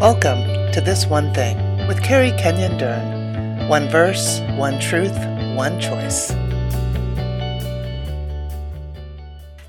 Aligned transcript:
Welcome 0.00 0.72
to 0.72 0.80
This 0.80 1.04
One 1.04 1.34
Thing 1.34 1.86
with 1.86 2.02
Carrie 2.02 2.32
Kenyon 2.38 2.78
Dern. 2.78 3.68
One 3.68 3.86
verse, 3.90 4.40
one 4.56 4.80
truth, 4.80 5.14
one 5.54 5.78
choice. 5.78 6.30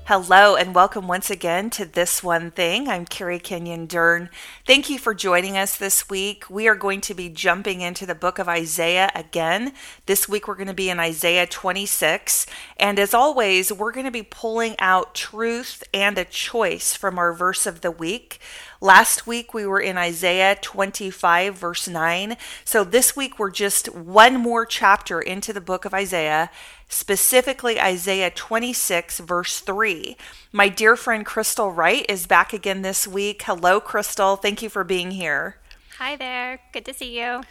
Hello, 0.06 0.56
and 0.56 0.74
welcome 0.74 1.06
once 1.06 1.28
again 1.28 1.68
to 1.70 1.84
This 1.84 2.22
One 2.22 2.50
Thing. 2.50 2.88
I'm 2.88 3.04
Carrie 3.04 3.38
Kenyon 3.38 3.86
Dern. 3.86 4.30
Thank 4.66 4.88
you 4.88 4.98
for 4.98 5.14
joining 5.14 5.56
us 5.56 5.76
this 5.76 6.08
week. 6.08 6.48
We 6.50 6.66
are 6.66 6.74
going 6.74 7.02
to 7.02 7.14
be 7.14 7.28
jumping 7.28 7.82
into 7.82 8.04
the 8.06 8.14
book 8.14 8.38
of 8.38 8.48
Isaiah 8.48 9.10
again. 9.14 9.72
This 10.06 10.28
week, 10.28 10.48
we're 10.48 10.54
going 10.54 10.66
to 10.66 10.74
be 10.74 10.90
in 10.90 10.98
Isaiah 10.98 11.46
26. 11.46 12.46
And 12.78 12.98
as 12.98 13.14
always, 13.14 13.70
we're 13.70 13.92
going 13.92 14.06
to 14.06 14.10
be 14.10 14.22
pulling 14.22 14.76
out 14.78 15.14
truth 15.14 15.84
and 15.94 16.18
a 16.18 16.24
choice 16.24 16.96
from 16.96 17.18
our 17.18 17.32
verse 17.32 17.64
of 17.66 17.82
the 17.82 17.90
week. 17.90 18.40
Last 18.82 19.28
week 19.28 19.54
we 19.54 19.64
were 19.64 19.78
in 19.78 19.96
Isaiah 19.96 20.58
25, 20.60 21.54
verse 21.54 21.86
9. 21.86 22.36
So 22.64 22.82
this 22.82 23.14
week 23.14 23.38
we're 23.38 23.52
just 23.52 23.86
one 23.94 24.40
more 24.40 24.66
chapter 24.66 25.20
into 25.20 25.52
the 25.52 25.60
book 25.60 25.84
of 25.84 25.94
Isaiah, 25.94 26.50
specifically 26.88 27.80
Isaiah 27.80 28.32
26, 28.32 29.20
verse 29.20 29.60
3. 29.60 30.16
My 30.50 30.68
dear 30.68 30.96
friend 30.96 31.24
Crystal 31.24 31.70
Wright 31.70 32.04
is 32.08 32.26
back 32.26 32.52
again 32.52 32.82
this 32.82 33.06
week. 33.06 33.44
Hello, 33.44 33.78
Crystal. 33.78 34.34
Thank 34.34 34.62
you 34.62 34.68
for 34.68 34.82
being 34.82 35.12
here. 35.12 35.58
Hi 35.98 36.16
there. 36.16 36.58
Good 36.72 36.84
to 36.86 36.92
see 36.92 37.20
you. 37.20 37.42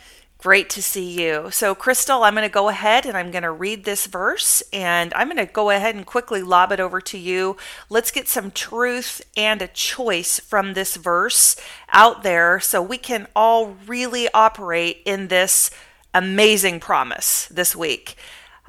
Great 0.41 0.71
to 0.71 0.81
see 0.81 1.21
you. 1.21 1.51
So, 1.51 1.75
Crystal, 1.75 2.23
I'm 2.23 2.33
going 2.33 2.47
to 2.47 2.51
go 2.51 2.67
ahead 2.67 3.05
and 3.05 3.15
I'm 3.15 3.29
going 3.29 3.43
to 3.43 3.51
read 3.51 3.83
this 3.83 4.07
verse 4.07 4.63
and 4.73 5.13
I'm 5.13 5.27
going 5.27 5.37
to 5.37 5.45
go 5.45 5.69
ahead 5.69 5.93
and 5.93 6.03
quickly 6.03 6.41
lob 6.41 6.71
it 6.71 6.79
over 6.79 6.99
to 6.99 7.17
you. 7.19 7.57
Let's 7.91 8.09
get 8.09 8.27
some 8.27 8.49
truth 8.49 9.21
and 9.37 9.61
a 9.61 9.67
choice 9.67 10.39
from 10.39 10.73
this 10.73 10.95
verse 10.95 11.55
out 11.89 12.23
there 12.23 12.59
so 12.59 12.81
we 12.81 12.97
can 12.97 13.27
all 13.35 13.77
really 13.85 14.29
operate 14.33 15.03
in 15.05 15.27
this 15.27 15.69
amazing 16.11 16.79
promise 16.79 17.45
this 17.49 17.75
week. 17.75 18.15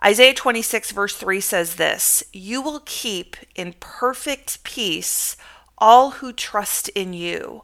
Isaiah 0.05 0.35
26, 0.35 0.91
verse 0.91 1.17
3 1.17 1.41
says 1.41 1.77
this 1.77 2.23
You 2.35 2.61
will 2.61 2.83
keep 2.85 3.35
in 3.55 3.77
perfect 3.81 4.63
peace 4.63 5.39
all 5.79 6.11
who 6.11 6.35
trust 6.35 6.91
in 6.91 7.15
you 7.15 7.63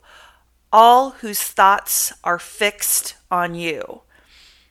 all 0.72 1.10
whose 1.10 1.42
thoughts 1.42 2.12
are 2.24 2.38
fixed 2.38 3.14
on 3.30 3.54
you. 3.54 4.02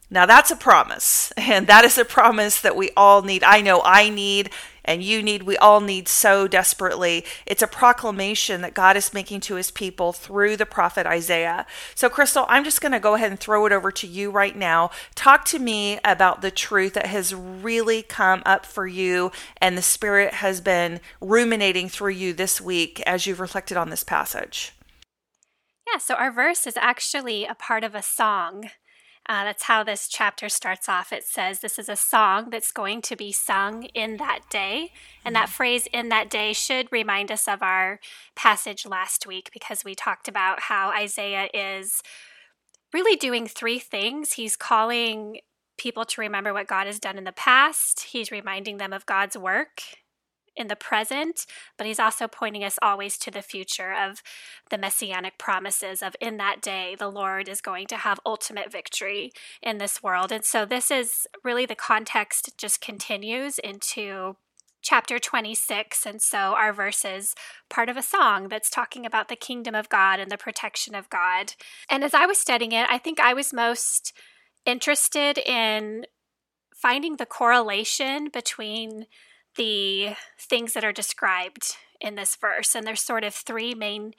Now, 0.10 0.26
that's 0.26 0.52
a 0.52 0.56
promise, 0.56 1.32
and 1.38 1.68
that 1.68 1.84
is 1.84 1.98
a 1.98 2.06
promise 2.06 2.62
that 2.62 2.76
we 2.76 2.92
all 2.96 3.22
need. 3.22 3.44
I 3.44 3.62
know 3.62 3.82
I 3.84 4.10
need, 4.10 4.52
and 4.86 5.04
you 5.04 5.22
need, 5.22 5.44
we 5.44 5.58
all 5.58 5.82
need 5.82 6.08
so 6.08 6.48
desperately. 6.48 7.26
It's 7.46 7.62
a 7.62 7.68
proclamation 7.68 8.62
that 8.62 8.74
God 8.74 8.96
is 8.96 9.14
making 9.14 9.42
to 9.42 9.56
his 9.56 9.70
people 9.70 10.14
through 10.14 10.56
the 10.56 10.66
prophet 10.66 11.06
Isaiah. 11.06 11.66
So, 11.94 12.08
Crystal, 12.08 12.46
I'm 12.48 12.64
just 12.64 12.80
going 12.80 12.94
to 12.94 13.02
go 13.02 13.16
ahead 13.16 13.32
and 13.32 13.40
throw 13.40 13.66
it 13.66 13.74
over 13.74 13.92
to 13.92 14.08
you 14.08 14.32
right 14.32 14.56
now. 14.56 14.92
Talk 15.14 15.44
to 15.46 15.60
me 15.60 16.00
about 16.06 16.42
the 16.42 16.52
truth 16.52 16.94
that 16.94 17.08
has 17.08 17.36
really 17.36 18.02
come 18.02 18.42
up 18.46 18.66
for 18.66 18.88
you, 18.88 19.34
and 19.58 19.78
the 19.78 19.82
Spirit 19.82 20.36
has 20.36 20.62
been 20.62 21.02
ruminating 21.20 21.90
through 21.90 22.14
you 22.14 22.32
this 22.32 22.62
week 22.62 23.02
as 23.02 23.26
you've 23.26 23.42
reflected 23.42 23.76
on 23.76 23.90
this 23.90 24.06
passage. 24.06 24.74
Yeah, 25.92 26.00
so 26.00 26.16
our 26.16 26.32
verse 26.32 26.68
is 26.68 26.78
actually 26.78 27.46
a 27.46 27.56
part 27.56 27.84
of 27.84 27.96
a 27.96 28.02
song. 28.02 28.70
Uh, 29.30 29.44
that's 29.44 29.64
how 29.64 29.84
this 29.84 30.08
chapter 30.08 30.48
starts 30.48 30.88
off. 30.88 31.12
It 31.12 31.24
says, 31.24 31.60
This 31.60 31.78
is 31.78 31.90
a 31.90 31.96
song 31.96 32.50
that's 32.50 32.72
going 32.72 33.02
to 33.04 33.16
be 33.16 33.32
sung 33.32 33.84
in 33.94 34.18
that 34.18 34.42
day. 34.50 34.92
And 35.26 35.36
that 35.36 35.46
mm-hmm. 35.48 35.56
phrase, 35.56 35.88
in 35.92 36.10
that 36.10 36.30
day, 36.30 36.54
should 36.54 36.88
remind 36.92 37.32
us 37.32 37.48
of 37.48 37.62
our 37.62 38.00
passage 38.36 38.86
last 38.86 39.28
week 39.28 39.50
because 39.54 39.84
we 39.84 39.96
talked 39.96 40.28
about 40.28 40.62
how 40.62 40.92
Isaiah 40.92 41.50
is 41.54 42.02
really 42.94 43.18
doing 43.18 43.48
three 43.48 43.80
things. 43.80 44.34
He's 44.34 44.56
calling 44.56 45.40
people 45.78 46.06
to 46.06 46.22
remember 46.22 46.54
what 46.54 46.68
God 46.68 46.88
has 46.88 47.00
done 47.00 47.18
in 47.18 47.24
the 47.24 47.32
past, 47.32 48.02
he's 48.06 48.32
reminding 48.32 48.78
them 48.78 48.94
of 48.94 49.06
God's 49.06 49.38
work 49.38 49.82
in 50.58 50.68
the 50.68 50.76
present, 50.76 51.46
but 51.78 51.88
he's 51.88 52.00
also 52.00 52.28
pointing 52.28 52.64
us 52.64 52.80
always 52.82 53.18
to 53.20 53.32
the 53.32 53.42
future 53.42 53.94
of 53.94 54.24
the 54.70 54.78
messianic 54.78 55.38
promises 55.38 56.02
of 56.02 56.16
in 56.20 56.38
that 56.38 56.62
day, 56.62 56.96
the 56.98 57.10
Lord 57.10 57.48
is 57.48 57.62
going 57.62 57.88
to 57.88 57.98
have 57.98 58.20
ultimate 58.26 58.72
victory 58.72 59.32
in 59.62 59.78
this 59.78 60.02
world. 60.02 60.32
And 60.32 60.44
so 60.44 60.66
this 60.66 60.92
is 60.92 61.28
really 61.44 61.66
the 61.66 61.76
context 61.76 62.58
just 62.58 62.82
continues 62.82 63.60
into 63.60 64.36
chapter 64.82 65.20
26. 65.20 66.06
And 66.06 66.22
so 66.22 66.38
our 66.38 66.72
verses 66.72 67.36
part 67.70 67.90
of 67.90 67.98
a 67.98 68.02
song 68.02 68.48
that's 68.48 68.70
talking 68.70 69.06
about 69.06 69.28
the 69.28 69.36
kingdom 69.36 69.76
of 69.76 69.90
God 69.90 70.20
and 70.20 70.32
the 70.32 70.38
protection 70.38 70.96
of 70.96 71.10
God. 71.10 71.54
And 71.90 72.04
as 72.04 72.14
I 72.14 72.26
was 72.26 72.38
studying 72.38 72.72
it, 72.72 72.88
I 72.90 72.98
think 72.98 73.20
I 73.20 73.34
was 73.34 73.54
most 73.54 74.14
interested 74.66 75.38
in 75.38 76.06
finding 76.74 77.18
the 77.18 77.26
correlation 77.26 78.30
between 78.32 79.08
the 79.58 80.16
things 80.40 80.74
that 80.74 80.84
are 80.84 80.94
described 80.94 81.76
in 82.00 82.16
this 82.16 82.36
verse. 82.36 82.76
And 82.76 82.86
there's 82.86 83.02
sort 83.02 83.24
of 83.24 83.34
three 83.34 83.74
main 83.74 84.14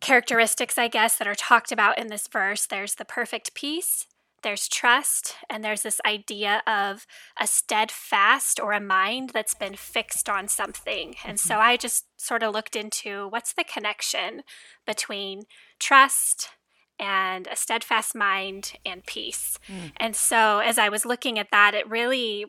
characteristics, 0.00 0.78
I 0.78 0.88
guess, 0.88 1.18
that 1.18 1.28
are 1.28 1.34
talked 1.34 1.72
about 1.72 1.98
in 1.98 2.08
this 2.08 2.28
verse 2.28 2.66
there's 2.66 2.94
the 2.94 3.04
perfect 3.04 3.54
peace, 3.54 4.06
there's 4.42 4.68
trust, 4.68 5.36
and 5.48 5.64
there's 5.64 5.82
this 5.82 6.00
idea 6.06 6.62
of 6.66 7.06
a 7.40 7.46
steadfast 7.46 8.60
or 8.60 8.72
a 8.72 8.80
mind 8.80 9.30
that's 9.30 9.54
been 9.54 9.74
fixed 9.74 10.28
on 10.28 10.48
something. 10.48 11.14
And 11.24 11.40
so 11.40 11.54
mm-hmm. 11.54 11.62
I 11.62 11.76
just 11.76 12.04
sort 12.16 12.42
of 12.42 12.52
looked 12.52 12.76
into 12.76 13.28
what's 13.28 13.52
the 13.52 13.64
connection 13.64 14.42
between 14.86 15.44
trust, 15.78 16.50
and 16.98 17.48
a 17.48 17.56
steadfast 17.56 18.14
mind 18.14 18.74
and 18.84 19.04
peace. 19.04 19.58
Mm. 19.68 19.92
And 19.96 20.16
so 20.16 20.60
as 20.60 20.78
I 20.78 20.88
was 20.88 21.04
looking 21.04 21.38
at 21.38 21.50
that, 21.50 21.74
it 21.74 21.88
really 21.88 22.46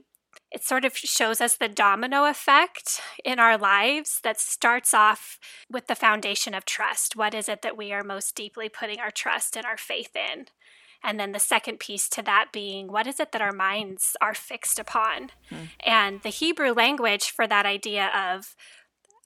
it 0.56 0.64
sort 0.64 0.86
of 0.86 0.96
shows 0.96 1.42
us 1.42 1.58
the 1.58 1.68
domino 1.68 2.24
effect 2.24 3.02
in 3.26 3.40
our 3.40 3.58
lives 3.58 4.22
that 4.24 4.40
starts 4.40 4.94
off 4.94 5.38
with 5.70 5.88
the 5.88 5.96
foundation 5.96 6.54
of 6.54 6.64
trust. 6.64 7.14
What 7.14 7.34
is 7.34 7.50
it 7.50 7.62
that 7.62 7.76
we 7.76 7.92
are 7.92 8.06
most 8.06 8.36
deeply 8.36 8.70
putting 8.70 9.02
our 9.02 9.12
trust 9.12 9.58
and 9.58 9.66
our 9.66 9.76
faith 9.76 10.16
in? 10.16 10.46
And 11.04 11.20
then 11.20 11.34
the 11.34 11.42
second 11.42 11.82
piece 11.82 12.08
to 12.08 12.22
that 12.22 12.54
being, 12.54 12.90
what 12.90 13.06
is 13.06 13.20
it 13.20 13.34
that 13.34 13.42
our 13.42 13.52
minds 13.52 14.16
are 14.22 14.34
fixed 14.34 14.80
upon? 14.80 15.32
Hmm. 15.50 15.66
And 15.86 16.22
the 16.22 16.30
Hebrew 16.30 16.72
language 16.72 17.32
for 17.32 17.48
that 17.48 17.66
idea 17.66 18.10
of 18.16 18.56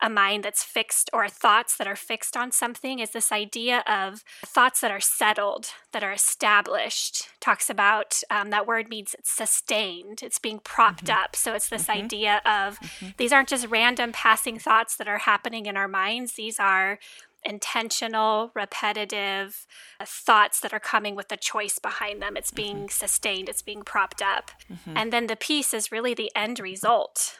a 0.02 0.10
mind 0.10 0.44
that's 0.44 0.64
fixed 0.64 1.10
or 1.14 1.28
thoughts 1.28 1.76
that 1.78 1.88
are 1.88 1.96
fixed 1.96 2.38
on 2.38 2.52
something 2.52 3.00
is 3.00 3.12
this 3.12 3.32
idea 3.32 3.84
of 3.88 4.24
thoughts 4.46 4.82
that 4.82 4.92
are 4.92 5.00
settled, 5.00 5.68
that 5.92 6.04
are 6.04 6.12
established. 6.12 7.30
Talks 7.40 7.70
about 7.70 8.22
um, 8.30 8.50
that 8.50 8.68
word 8.68 8.90
means 8.90 9.14
it's 9.18 9.32
sustained, 9.32 10.22
it's 10.24 10.40
being 10.40 10.60
propped 10.60 11.06
mm-hmm. 11.06 11.24
up. 11.24 11.36
So 11.36 11.54
it's 11.54 11.70
this 11.70 11.88
mm-hmm. 11.88 12.06
idea 12.06 12.42
of 12.46 12.80
mm-hmm. 12.80 13.10
these 13.18 13.34
aren't 13.34 13.50
just 13.50 13.68
random 13.68 14.12
passing 14.12 14.58
thoughts 14.58 14.96
that 14.96 15.08
are 15.08 15.20
happening 15.20 15.66
in 15.66 15.76
our 15.76 15.88
minds, 15.88 16.34
these 16.34 16.60
are 16.60 17.00
intentional, 17.44 18.52
repetitive 18.54 19.66
uh, 20.00 20.06
thoughts 20.06 20.60
that 20.60 20.74
are 20.74 20.80
coming 20.80 21.16
with 21.16 21.32
a 21.32 21.38
choice 21.38 21.80
behind 21.80 22.22
them. 22.22 22.36
It's 22.36 22.52
being 22.52 22.76
mm-hmm. 22.76 22.88
sustained, 22.88 23.50
it's 23.50 23.62
being 23.62 23.84
propped 23.84 24.22
up. 24.22 24.52
Mm-hmm. 24.72 24.98
And 24.98 25.14
then 25.14 25.28
the 25.28 25.36
peace 25.36 25.74
is 25.74 25.92
really 25.92 26.14
the 26.14 26.32
end 26.36 26.60
result 26.60 27.40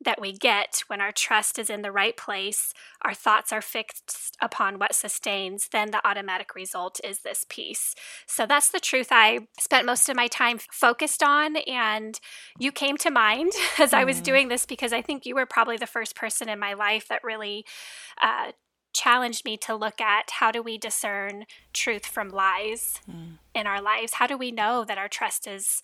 that 0.00 0.20
we 0.20 0.32
get 0.32 0.82
when 0.86 1.00
our 1.00 1.10
trust 1.10 1.58
is 1.58 1.68
in 1.68 1.82
the 1.82 1.90
right 1.90 2.16
place, 2.16 2.72
our 3.02 3.14
thoughts 3.14 3.52
are 3.52 3.62
fixed 3.62 4.36
upon 4.40 4.78
what 4.78 4.94
sustains, 4.94 5.68
then 5.72 5.90
the 5.90 6.06
automatic 6.06 6.54
result 6.54 7.00
is 7.02 7.20
this 7.20 7.44
peace. 7.48 7.94
So 8.26 8.46
that's 8.46 8.70
the 8.70 8.80
truth 8.80 9.08
I 9.10 9.48
spent 9.58 9.86
most 9.86 10.08
of 10.08 10.16
my 10.16 10.28
time 10.28 10.58
focused 10.70 11.22
on. 11.22 11.56
And 11.56 12.18
you 12.58 12.70
came 12.70 12.96
to 12.98 13.10
mind 13.10 13.52
as 13.78 13.92
I 13.92 14.04
was 14.04 14.16
mm-hmm. 14.16 14.24
doing 14.24 14.48
this 14.48 14.66
because 14.66 14.92
I 14.92 15.02
think 15.02 15.26
you 15.26 15.34
were 15.34 15.46
probably 15.46 15.76
the 15.76 15.86
first 15.86 16.14
person 16.14 16.48
in 16.48 16.58
my 16.58 16.74
life 16.74 17.08
that 17.08 17.24
really. 17.24 17.64
Uh, 18.20 18.52
challenged 18.94 19.44
me 19.44 19.56
to 19.56 19.76
look 19.76 20.00
at 20.00 20.30
how 20.30 20.50
do 20.50 20.60
we 20.62 20.76
discern 20.76 21.44
truth 21.72 22.06
from 22.06 22.30
lies 22.30 23.00
mm. 23.08 23.38
in 23.54 23.66
our 23.66 23.80
lives? 23.80 24.14
How 24.14 24.26
do 24.26 24.36
we 24.36 24.50
know 24.50 24.84
that 24.84 24.98
our 24.98 25.08
trust 25.08 25.46
is 25.46 25.82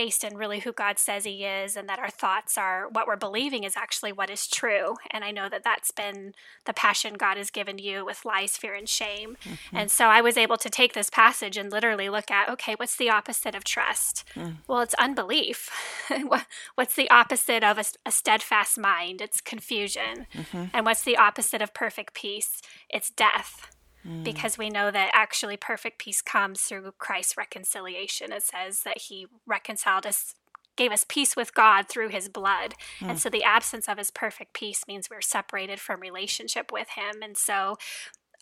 based 0.00 0.24
in 0.24 0.34
really 0.34 0.60
who 0.60 0.72
God 0.72 0.98
says 0.98 1.24
He 1.26 1.44
is, 1.44 1.76
and 1.76 1.86
that 1.86 1.98
our 1.98 2.08
thoughts 2.08 2.56
are 2.56 2.88
what 2.88 3.06
we're 3.06 3.16
believing 3.16 3.64
is 3.64 3.76
actually 3.76 4.12
what 4.12 4.30
is 4.30 4.46
true. 4.46 4.96
And 5.10 5.22
I 5.22 5.30
know 5.30 5.50
that 5.50 5.62
that's 5.62 5.90
been 5.90 6.32
the 6.64 6.72
passion 6.72 7.18
God 7.18 7.36
has 7.36 7.50
given 7.50 7.76
you 7.76 8.06
with 8.06 8.24
lies, 8.24 8.56
fear, 8.56 8.74
and 8.74 8.88
shame. 8.88 9.36
Mm-hmm. 9.44 9.76
And 9.76 9.90
so 9.90 10.06
I 10.06 10.22
was 10.22 10.38
able 10.38 10.56
to 10.56 10.70
take 10.70 10.94
this 10.94 11.10
passage 11.10 11.58
and 11.58 11.70
literally 11.70 12.08
look 12.08 12.30
at 12.30 12.48
okay, 12.48 12.76
what's 12.78 12.96
the 12.96 13.10
opposite 13.10 13.54
of 13.54 13.62
trust? 13.62 14.24
Mm. 14.34 14.56
Well, 14.66 14.80
it's 14.80 14.94
unbelief. 14.94 15.68
what's 16.76 16.94
the 16.94 17.10
opposite 17.10 17.62
of 17.62 17.76
a, 17.76 17.84
a 18.06 18.10
steadfast 18.10 18.78
mind? 18.78 19.20
It's 19.20 19.42
confusion. 19.42 20.26
Mm-hmm. 20.34 20.64
And 20.72 20.86
what's 20.86 21.02
the 21.02 21.18
opposite 21.18 21.60
of 21.60 21.74
perfect 21.74 22.14
peace? 22.14 22.62
It's 22.88 23.10
death. 23.10 23.70
Mm. 24.06 24.24
Because 24.24 24.56
we 24.56 24.70
know 24.70 24.90
that 24.90 25.10
actually 25.12 25.56
perfect 25.56 25.98
peace 25.98 26.22
comes 26.22 26.62
through 26.62 26.92
Christ's 26.98 27.36
reconciliation. 27.36 28.32
It 28.32 28.42
says 28.42 28.82
that 28.82 29.02
he 29.02 29.26
reconciled 29.46 30.06
us, 30.06 30.34
gave 30.76 30.92
us 30.92 31.04
peace 31.08 31.36
with 31.36 31.54
God 31.54 31.88
through 31.88 32.08
his 32.08 32.28
blood. 32.28 32.74
Mm. 33.00 33.10
And 33.10 33.18
so 33.18 33.28
the 33.28 33.44
absence 33.44 33.88
of 33.88 33.98
his 33.98 34.10
perfect 34.10 34.54
peace 34.54 34.84
means 34.88 35.08
we're 35.10 35.20
separated 35.20 35.80
from 35.80 36.00
relationship 36.00 36.72
with 36.72 36.90
him. 36.90 37.22
And 37.22 37.36
so 37.36 37.76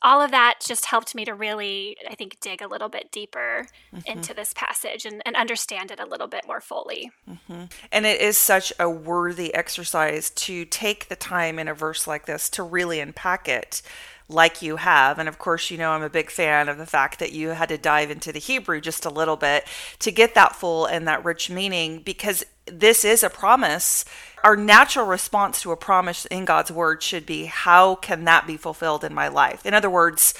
all 0.02 0.20
of 0.20 0.30
that 0.30 0.60
just 0.64 0.86
helped 0.86 1.14
me 1.14 1.24
to 1.24 1.34
really, 1.34 1.96
I 2.08 2.14
think, 2.14 2.38
dig 2.40 2.62
a 2.62 2.68
little 2.68 2.88
bit 2.88 3.10
deeper 3.10 3.66
mm-hmm. 3.92 4.00
into 4.06 4.32
this 4.32 4.52
passage 4.54 5.04
and, 5.04 5.22
and, 5.26 5.34
understand 5.34 5.90
it 5.90 5.98
a 5.98 6.06
little 6.06 6.28
bit 6.28 6.46
more 6.46 6.60
fully. 6.60 7.10
Mm-hmm. 7.28 7.64
And 7.90 8.06
it 8.06 8.20
is 8.20 8.38
such 8.38 8.72
a 8.78 8.88
worthy 8.88 9.52
exercise 9.54 10.30
to 10.30 10.64
take 10.64 11.08
the 11.08 11.16
time 11.16 11.58
in 11.58 11.66
a 11.66 11.74
verse 11.74 12.06
like 12.06 12.26
this 12.26 12.48
to 12.50 12.62
really 12.62 13.00
unpack 13.00 13.48
it 13.48 13.82
like 14.28 14.60
you 14.60 14.76
have. 14.76 15.18
And 15.18 15.28
of 15.28 15.38
course, 15.38 15.70
you 15.70 15.78
know, 15.78 15.92
I'm 15.92 16.02
a 16.02 16.10
big 16.10 16.30
fan 16.30 16.68
of 16.68 16.78
the 16.78 16.86
fact 16.86 17.18
that 17.18 17.32
you 17.32 17.50
had 17.50 17.70
to 17.70 17.78
dive 17.78 18.10
into 18.10 18.32
the 18.32 18.38
Hebrew 18.38 18.80
just 18.80 19.04
a 19.04 19.10
little 19.10 19.36
bit 19.36 19.66
to 20.00 20.10
get 20.10 20.34
that 20.34 20.54
full 20.54 20.86
and 20.86 21.08
that 21.08 21.24
rich 21.24 21.48
meaning 21.50 22.00
because 22.00 22.44
this 22.66 23.04
is 23.04 23.22
a 23.22 23.30
promise. 23.30 24.04
Our 24.44 24.56
natural 24.56 25.06
response 25.06 25.62
to 25.62 25.72
a 25.72 25.76
promise 25.76 26.26
in 26.26 26.44
God's 26.44 26.70
word 26.70 27.02
should 27.02 27.24
be 27.24 27.46
how 27.46 27.94
can 27.96 28.24
that 28.24 28.46
be 28.46 28.56
fulfilled 28.56 29.04
in 29.04 29.14
my 29.14 29.28
life? 29.28 29.64
In 29.64 29.74
other 29.74 29.90
words, 29.90 30.34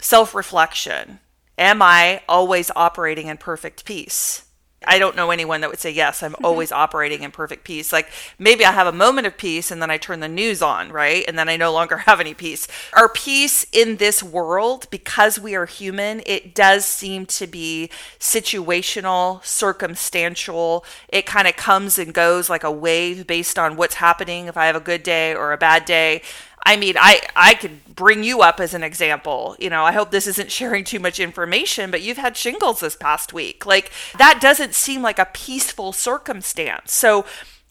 self 0.00 0.34
reflection. 0.34 1.20
Am 1.56 1.80
I 1.80 2.22
always 2.28 2.70
operating 2.74 3.28
in 3.28 3.36
perfect 3.36 3.84
peace? 3.84 4.43
I 4.86 4.98
don't 4.98 5.16
know 5.16 5.30
anyone 5.30 5.60
that 5.60 5.70
would 5.70 5.78
say, 5.78 5.90
yes, 5.90 6.22
I'm 6.22 6.32
mm-hmm. 6.32 6.44
always 6.44 6.72
operating 6.72 7.22
in 7.22 7.30
perfect 7.30 7.64
peace. 7.64 7.92
Like 7.92 8.08
maybe 8.38 8.64
I 8.64 8.72
have 8.72 8.86
a 8.86 8.92
moment 8.92 9.26
of 9.26 9.36
peace 9.36 9.70
and 9.70 9.80
then 9.80 9.90
I 9.90 9.98
turn 9.98 10.20
the 10.20 10.28
news 10.28 10.62
on, 10.62 10.90
right? 10.90 11.24
And 11.26 11.38
then 11.38 11.48
I 11.48 11.56
no 11.56 11.72
longer 11.72 11.98
have 11.98 12.20
any 12.20 12.34
peace. 12.34 12.68
Our 12.92 13.08
peace 13.08 13.66
in 13.72 13.96
this 13.96 14.22
world, 14.22 14.86
because 14.90 15.38
we 15.38 15.54
are 15.54 15.66
human, 15.66 16.22
it 16.26 16.54
does 16.54 16.84
seem 16.84 17.26
to 17.26 17.46
be 17.46 17.90
situational, 18.18 19.44
circumstantial. 19.44 20.84
It 21.08 21.26
kind 21.26 21.48
of 21.48 21.56
comes 21.56 21.98
and 21.98 22.12
goes 22.14 22.50
like 22.50 22.64
a 22.64 22.70
wave 22.70 23.26
based 23.26 23.58
on 23.58 23.76
what's 23.76 23.94
happening, 23.94 24.46
if 24.46 24.56
I 24.56 24.66
have 24.66 24.76
a 24.76 24.80
good 24.80 25.02
day 25.02 25.34
or 25.34 25.52
a 25.52 25.58
bad 25.58 25.84
day. 25.84 26.22
I 26.66 26.76
mean, 26.76 26.96
I 26.98 27.20
I 27.36 27.54
could 27.54 27.94
bring 27.94 28.24
you 28.24 28.42
up 28.42 28.60
as 28.60 28.74
an 28.74 28.82
example. 28.82 29.56
You 29.58 29.70
know, 29.70 29.84
I 29.84 29.92
hope 29.92 30.10
this 30.10 30.26
isn't 30.26 30.50
sharing 30.50 30.84
too 30.84 30.98
much 30.98 31.20
information, 31.20 31.90
but 31.90 32.02
you've 32.02 32.16
had 32.16 32.36
shingles 32.36 32.80
this 32.80 32.96
past 32.96 33.32
week. 33.32 33.66
Like 33.66 33.90
that 34.18 34.40
doesn't 34.40 34.74
seem 34.74 35.02
like 35.02 35.18
a 35.18 35.26
peaceful 35.26 35.92
circumstance. 35.92 36.92
So 36.94 37.24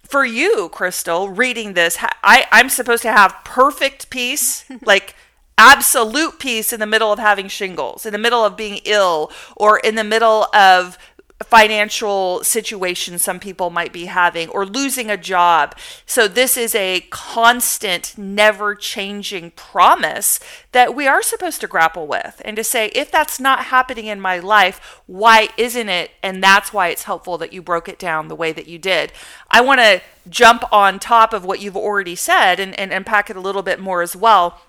for 0.03 0.25
you, 0.25 0.69
Crystal, 0.69 1.29
reading 1.29 1.73
this, 1.73 1.97
I 2.23 2.45
I'm 2.51 2.69
supposed 2.69 3.03
to 3.03 3.11
have 3.11 3.35
perfect 3.43 4.09
peace, 4.09 4.65
like 4.85 5.15
absolute 5.57 6.39
peace 6.39 6.73
in 6.73 6.79
the 6.79 6.85
middle 6.85 7.11
of 7.11 7.19
having 7.19 7.47
shingles, 7.47 8.05
in 8.05 8.11
the 8.11 8.19
middle 8.19 8.43
of 8.45 8.57
being 8.57 8.79
ill, 8.85 9.31
or 9.55 9.79
in 9.79 9.95
the 9.95 10.03
middle 10.03 10.47
of 10.53 10.97
financial 11.43 12.43
situation 12.43 13.19
some 13.19 13.39
people 13.39 13.69
might 13.69 13.91
be 13.91 14.05
having 14.05 14.49
or 14.49 14.65
losing 14.65 15.09
a 15.09 15.17
job. 15.17 15.75
So, 16.05 16.27
this 16.27 16.57
is 16.57 16.73
a 16.75 17.01
constant, 17.09 18.17
never 18.17 18.75
changing 18.75 19.51
promise 19.51 20.39
that 20.71 20.95
we 20.95 21.07
are 21.07 21.21
supposed 21.21 21.61
to 21.61 21.67
grapple 21.67 22.07
with 22.07 22.41
and 22.45 22.55
to 22.55 22.63
say, 22.63 22.87
if 22.95 23.11
that's 23.11 23.39
not 23.39 23.65
happening 23.65 24.05
in 24.05 24.21
my 24.21 24.39
life, 24.39 25.01
why 25.05 25.49
isn't 25.57 25.89
it? 25.89 26.11
And 26.21 26.41
that's 26.41 26.71
why 26.71 26.87
it's 26.87 27.03
helpful 27.03 27.37
that 27.39 27.53
you 27.53 27.61
broke 27.61 27.89
it 27.89 27.99
down 27.99 28.27
the 28.27 28.35
way 28.35 28.51
that 28.51 28.67
you 28.67 28.79
did. 28.79 29.11
I 29.51 29.61
want 29.61 29.79
to 29.81 30.01
jump 30.29 30.63
on 30.71 30.99
top 30.99 31.33
of 31.33 31.43
what 31.43 31.61
you've 31.61 31.77
already 31.77 32.15
said 32.15 32.59
and, 32.59 32.77
and 32.79 32.93
unpack 32.93 33.29
it 33.29 33.35
a 33.35 33.41
little 33.41 33.63
bit 33.63 33.79
more 33.79 34.01
as 34.01 34.15
well 34.15 34.61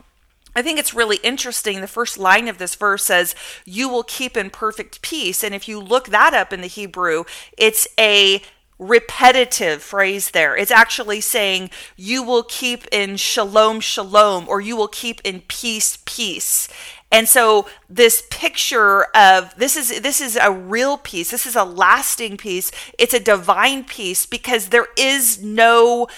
I 0.55 0.63
think 0.63 0.79
it's 0.79 0.95
really 0.95 1.17
interesting. 1.19 1.81
The 1.81 1.87
first 1.87 2.19
line 2.19 2.49
of 2.49 2.59
this 2.59 2.75
verse 2.75 3.05
says, 3.05 3.35
You 3.65 3.89
will 3.89 4.05
keep 4.05 4.37
in 4.37 4.51
perfect 4.51 5.03
peace. 5.03 5.43
And 5.43 5.55
if 5.55 5.69
you 5.69 5.81
look 5.81 6.09
that 6.09 6.35
up 6.35 6.53
in 6.53 6.61
the 6.61 6.67
Hebrew, 6.67 7.25
it's 7.59 7.89
a 7.99 8.43
repetitive 8.79 9.83
phrase 9.83 10.31
there. 10.31 10.57
It's 10.57 10.71
actually 10.71 11.21
saying, 11.21 11.71
You 11.97 12.23
will 12.23 12.45
keep 12.45 12.87
in 12.93 13.17
shalom, 13.17 13.81
shalom, 13.81 14.49
or 14.49 14.61
you 14.61 14.77
will 14.77 14.89
keep 14.89 15.21
in 15.25 15.43
peace, 15.49 15.99
peace. 16.05 16.69
And 17.15 17.29
so 17.29 17.69
this 17.89 18.25
picture 18.29 19.05
of 19.15 19.55
this 19.57 19.77
is 19.77 20.01
this 20.01 20.21
is 20.21 20.37
a 20.37 20.51
real 20.51 20.99
peace. 20.99 21.31
This 21.31 21.47
is 21.47 21.55
a 21.55 21.63
lasting 21.63 22.37
peace. 22.37 22.73
It's 22.99 23.15
a 23.15 23.21
divine 23.21 23.85
peace 23.85 24.27
because 24.27 24.71
there 24.71 24.89
is 24.99 25.41
no 25.41 26.09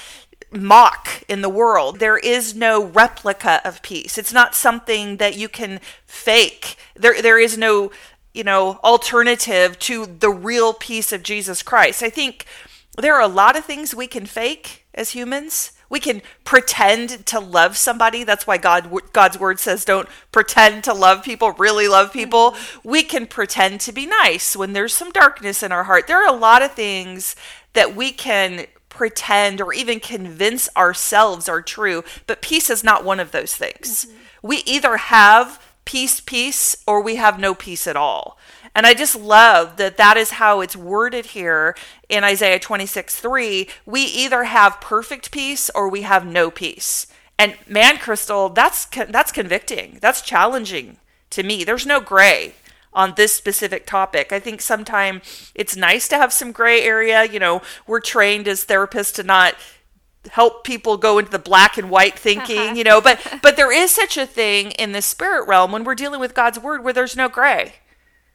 mock 0.57 1.23
in 1.29 1.43
the 1.43 1.49
world. 1.49 1.99
There 1.99 2.19
is 2.19 2.55
no 2.55 2.85
replica 2.85 3.61
of 3.65 3.83
peace. 3.83 4.19
It's 4.19 4.33
not 4.33 4.55
something 4.55 5.17
that 5.19 5.37
you 5.37 5.49
can 5.49 5.81
fake. 6.05 6.77
There 6.95 7.21
there 7.21 7.39
is 7.39 7.57
no, 7.59 7.91
you 8.33 8.45
know, 8.45 8.79
alternative 8.85 9.79
to 9.81 10.07
the 10.07 10.31
real 10.31 10.73
peace 10.73 11.13
of 11.13 11.23
Jesus 11.23 11.63
Christ. 11.63 12.03
I 12.03 12.11
think 12.11 12.47
there 12.97 13.15
are 13.15 13.23
a 13.23 13.29
lot 13.29 13.57
of 13.57 13.65
things 13.65 13.95
we 13.95 14.07
can 14.07 14.27
fake 14.27 14.87
as 14.95 15.11
humans. 15.11 15.73
We 15.89 16.01
can 16.01 16.23
pretend 16.45 17.27
to 17.27 17.39
love 17.39 17.77
somebody. 17.77 18.25
That's 18.25 18.47
why 18.47 18.59
God 18.59 18.91
God's 19.13 19.39
word 19.39 19.61
says 19.61 19.85
don't 19.85 20.09
pretend 20.33 20.85
to 20.85 20.95
love 20.95 21.23
people, 21.23 21.53
really 21.53 21.87
love 21.87 22.13
people. 22.13 22.53
Mm-hmm. 22.53 22.89
We 22.89 23.03
can 23.03 23.27
pretend 23.27 23.81
to 23.83 23.93
be 23.93 24.07
nice 24.07 24.57
when 24.57 24.73
there's 24.73 24.95
some 24.95 25.13
darkness 25.13 25.63
in 25.63 25.71
our 25.71 25.85
heart. 25.85 26.07
There 26.07 26.23
are 26.25 26.35
a 26.35 26.39
lot 26.39 26.63
of 26.63 26.73
things 26.73 27.37
that 27.75 27.95
we 27.95 28.11
can 28.11 28.67
pretend 28.97 29.61
or 29.61 29.73
even 29.73 30.01
convince 30.01 30.69
ourselves 30.77 31.49
are 31.49 31.63
true, 31.63 32.03
but 32.27 32.41
peace 32.41 32.71
is 32.71 32.83
not 32.83 33.05
one 33.05 33.21
of 33.21 33.31
those 33.31 33.55
things. 33.55 34.07
Mm-hmm. 34.07 34.17
We 34.43 34.57
either 34.59 34.97
have 34.97 35.63
peace, 35.85 36.21
peace, 36.21 36.77
or 36.87 37.03
we 37.03 37.17
have 37.17 37.39
no 37.39 37.55
peace 37.55 37.87
at 37.87 37.97
all. 37.97 38.39
And 38.75 38.87
I 38.87 38.95
just 38.95 39.17
love 39.17 39.77
that 39.77 39.97
that 39.97 40.17
is 40.17 40.33
how 40.33 40.61
it's 40.61 40.77
worded 40.77 41.27
here 41.27 41.77
in 42.09 42.25
Isaiah 42.25 42.59
26 42.59 43.17
3. 43.17 43.69
We 43.85 44.03
either 44.03 44.45
have 44.45 44.81
perfect 44.81 45.31
peace 45.31 45.71
or 45.75 45.89
we 45.89 46.03
have 46.03 46.27
no 46.27 46.51
peace. 46.51 47.07
And 47.39 47.57
man, 47.69 47.99
Crystal, 47.99 48.49
that's 48.49 48.87
that's 48.87 49.33
convicting. 49.33 49.99
That's 50.01 50.23
challenging 50.23 50.99
to 51.31 51.43
me. 51.43 51.65
There's 51.65 51.87
no 51.87 52.01
gray 52.01 52.55
on 52.97 53.13
this 53.15 53.33
specific 53.33 53.87
topic. 53.87 54.33
I 54.33 54.41
think 54.41 54.61
sometimes 54.61 55.53
it's 55.55 55.77
nice 55.77 56.09
to 56.09 56.17
have 56.17 56.33
some 56.33 56.51
gray 56.51 56.83
area. 56.83 57.25
You 57.25 57.39
know, 57.39 57.63
we're 57.87 58.01
trained 58.01 58.49
as 58.49 58.65
therapists 58.65 59.15
to 59.17 59.23
not 59.23 59.55
help 60.33 60.65
people 60.65 60.97
go 60.97 61.19
into 61.19 61.31
the 61.31 61.39
black 61.39 61.79
and 61.79 61.91
white 61.91 62.19
thinking, 62.19 62.59
uh-huh. 62.59 62.75
you 62.77 62.83
know, 62.83 63.01
but 63.01 63.39
but 63.43 63.57
there 63.57 63.71
is 63.71 63.93
such 63.93 64.17
a 64.17 64.27
thing 64.27 64.73
in 64.73 64.93
the 64.93 65.03
spirit 65.03 65.47
realm 65.47 65.71
when 65.71 65.85
we're 65.85 65.95
dealing 65.95 66.19
with 66.19 66.35
God's 66.35 66.59
word 66.59 66.83
where 66.83 66.93
there's 66.93 67.15
no 67.15 67.29
gray. 67.29 67.75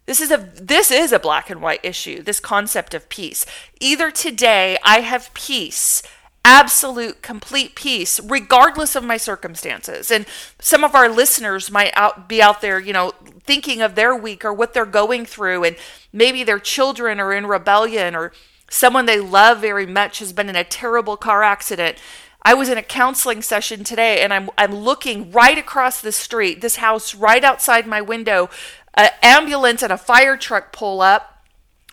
This 0.05 0.21
is 0.21 0.31
a 0.31 0.37
this 0.55 0.91
is 0.91 1.11
a 1.11 1.19
black 1.19 1.49
and 1.49 1.61
white 1.61 1.83
issue, 1.83 2.21
this 2.21 2.39
concept 2.39 2.93
of 2.93 3.09
peace. 3.09 3.45
Either 3.79 4.11
today 4.11 4.77
I 4.83 5.01
have 5.01 5.33
peace 5.33 6.03
absolute 6.43 7.21
complete 7.21 7.75
peace 7.75 8.19
regardless 8.21 8.95
of 8.95 9.03
my 9.03 9.15
circumstances 9.15 10.09
and 10.09 10.25
some 10.59 10.83
of 10.83 10.95
our 10.95 11.07
listeners 11.07 11.69
might 11.69 11.91
out 11.95 12.27
be 12.27 12.41
out 12.41 12.61
there 12.61 12.79
you 12.79 12.91
know 12.91 13.11
thinking 13.43 13.81
of 13.81 13.95
their 13.95 14.15
week 14.15 14.45
or 14.45 14.53
what 14.53 14.73
they're 14.73 14.85
going 14.85 15.25
through. 15.25 15.63
And 15.63 15.75
maybe 16.11 16.43
their 16.43 16.59
children 16.59 17.19
are 17.19 17.33
in 17.33 17.47
rebellion 17.47 18.15
or 18.15 18.31
someone 18.69 19.05
they 19.05 19.19
love 19.19 19.59
very 19.59 19.85
much 19.85 20.19
has 20.19 20.33
been 20.33 20.49
in 20.49 20.55
a 20.55 20.63
terrible 20.63 21.17
car 21.17 21.43
accident. 21.43 21.97
I 22.43 22.53
was 22.53 22.69
in 22.69 22.77
a 22.77 22.83
counseling 22.83 23.41
session 23.41 23.83
today 23.83 24.21
and 24.21 24.33
I'm 24.33 24.49
I'm 24.57 24.73
looking 24.73 25.31
right 25.31 25.57
across 25.57 26.01
the 26.01 26.11
street 26.11 26.61
this 26.61 26.77
house 26.77 27.13
right 27.13 27.43
outside 27.43 27.85
my 27.85 28.01
window 28.01 28.49
an 28.95 29.09
ambulance 29.21 29.83
and 29.83 29.91
a 29.91 29.97
fire 29.97 30.37
truck 30.37 30.73
pull 30.73 31.01
up 31.01 31.30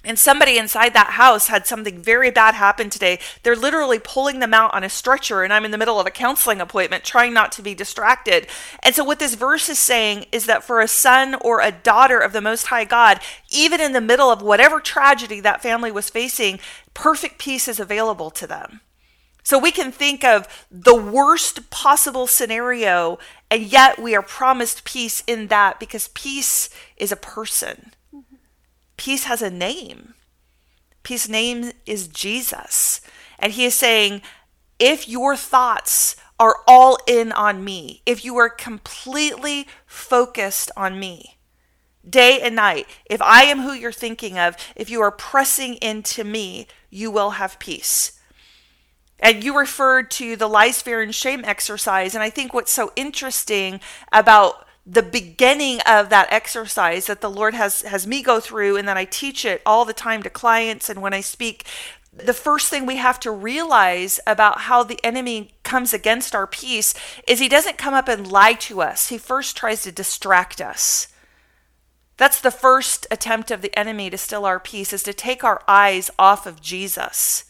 and 0.04 0.18
somebody 0.18 0.56
inside 0.56 0.94
that 0.94 1.10
house 1.10 1.48
had 1.48 1.66
something 1.66 2.00
very 2.00 2.30
bad 2.30 2.54
happen 2.54 2.88
today. 2.88 3.18
They're 3.42 3.56
literally 3.56 3.98
pulling 3.98 4.38
them 4.38 4.54
out 4.54 4.72
on 4.72 4.84
a 4.84 4.88
stretcher, 4.88 5.42
and 5.42 5.52
I'm 5.52 5.64
in 5.64 5.72
the 5.72 5.78
middle 5.78 5.98
of 5.98 6.06
a 6.06 6.10
counseling 6.10 6.60
appointment 6.60 7.02
trying 7.02 7.34
not 7.34 7.50
to 7.52 7.62
be 7.62 7.74
distracted. 7.74 8.46
And 8.82 8.94
so, 8.94 9.02
what 9.02 9.18
this 9.18 9.34
verse 9.34 9.68
is 9.68 9.78
saying 9.78 10.26
is 10.30 10.46
that 10.46 10.62
for 10.62 10.80
a 10.80 10.88
son 10.88 11.34
or 11.40 11.60
a 11.60 11.72
daughter 11.72 12.18
of 12.18 12.32
the 12.32 12.40
Most 12.40 12.66
High 12.66 12.84
God, 12.84 13.20
even 13.50 13.80
in 13.80 13.92
the 13.92 14.00
middle 14.00 14.30
of 14.30 14.40
whatever 14.40 14.78
tragedy 14.80 15.40
that 15.40 15.62
family 15.62 15.90
was 15.90 16.10
facing, 16.10 16.60
perfect 16.94 17.38
peace 17.38 17.66
is 17.66 17.80
available 17.80 18.30
to 18.30 18.46
them. 18.46 18.80
So, 19.42 19.58
we 19.58 19.72
can 19.72 19.90
think 19.90 20.22
of 20.22 20.46
the 20.70 20.94
worst 20.94 21.70
possible 21.70 22.28
scenario, 22.28 23.18
and 23.50 23.62
yet 23.62 23.98
we 23.98 24.14
are 24.14 24.22
promised 24.22 24.84
peace 24.84 25.24
in 25.26 25.48
that 25.48 25.80
because 25.80 26.08
peace 26.14 26.70
is 26.96 27.10
a 27.10 27.16
person. 27.16 27.92
Peace 28.98 29.24
has 29.24 29.40
a 29.40 29.50
name. 29.50 30.12
Peace 31.02 31.26
name 31.26 31.72
is 31.86 32.08
Jesus. 32.08 33.00
And 33.38 33.54
he 33.54 33.64
is 33.64 33.74
saying, 33.74 34.20
if 34.78 35.08
your 35.08 35.36
thoughts 35.36 36.16
are 36.38 36.56
all 36.66 36.98
in 37.06 37.32
on 37.32 37.64
me, 37.64 38.02
if 38.04 38.24
you 38.24 38.36
are 38.36 38.50
completely 38.50 39.66
focused 39.86 40.70
on 40.76 41.00
me, 41.00 41.38
day 42.08 42.40
and 42.42 42.56
night, 42.56 42.86
if 43.06 43.22
I 43.22 43.44
am 43.44 43.60
who 43.60 43.72
you're 43.72 43.92
thinking 43.92 44.38
of, 44.38 44.56
if 44.76 44.90
you 44.90 45.00
are 45.00 45.10
pressing 45.10 45.76
into 45.76 46.24
me, 46.24 46.66
you 46.90 47.10
will 47.10 47.30
have 47.30 47.58
peace. 47.58 48.20
And 49.20 49.42
you 49.42 49.58
referred 49.58 50.10
to 50.12 50.36
the 50.36 50.48
lies, 50.48 50.82
fear, 50.82 51.02
and 51.02 51.14
shame 51.14 51.44
exercise. 51.44 52.14
And 52.14 52.22
I 52.22 52.30
think 52.30 52.52
what's 52.52 52.70
so 52.70 52.92
interesting 52.96 53.80
about 54.12 54.67
the 54.90 55.02
beginning 55.02 55.80
of 55.82 56.08
that 56.08 56.32
exercise 56.32 57.06
that 57.06 57.20
the 57.20 57.28
Lord 57.30 57.52
has 57.52 57.82
has 57.82 58.06
me 58.06 58.22
go 58.22 58.40
through 58.40 58.78
and 58.78 58.88
then 58.88 58.96
I 58.96 59.04
teach 59.04 59.44
it 59.44 59.60
all 59.66 59.84
the 59.84 59.92
time 59.92 60.22
to 60.22 60.30
clients 60.30 60.88
and 60.88 61.02
when 61.02 61.12
I 61.12 61.20
speak 61.20 61.66
the 62.12 62.32
first 62.32 62.68
thing 62.68 62.86
we 62.86 62.96
have 62.96 63.20
to 63.20 63.30
realize 63.30 64.18
about 64.26 64.62
how 64.62 64.82
the 64.82 64.98
enemy 65.04 65.52
comes 65.62 65.92
against 65.92 66.34
our 66.34 66.46
peace 66.46 66.94
is 67.28 67.38
he 67.38 67.48
doesn't 67.48 67.78
come 67.78 67.94
up 67.94 68.08
and 68.08 68.26
lie 68.26 68.54
to 68.54 68.80
us. 68.80 69.08
He 69.08 69.18
first 69.18 69.56
tries 69.56 69.82
to 69.82 69.92
distract 69.92 70.60
us. 70.60 71.08
That's 72.16 72.40
the 72.40 72.50
first 72.50 73.06
attempt 73.10 73.50
of 73.50 73.62
the 73.62 73.78
enemy 73.78 74.10
to 74.10 74.18
steal 74.18 74.44
our 74.44 74.58
peace 74.58 74.92
is 74.92 75.04
to 75.04 75.12
take 75.12 75.44
our 75.44 75.62
eyes 75.68 76.10
off 76.18 76.46
of 76.46 76.60
Jesus. 76.60 77.44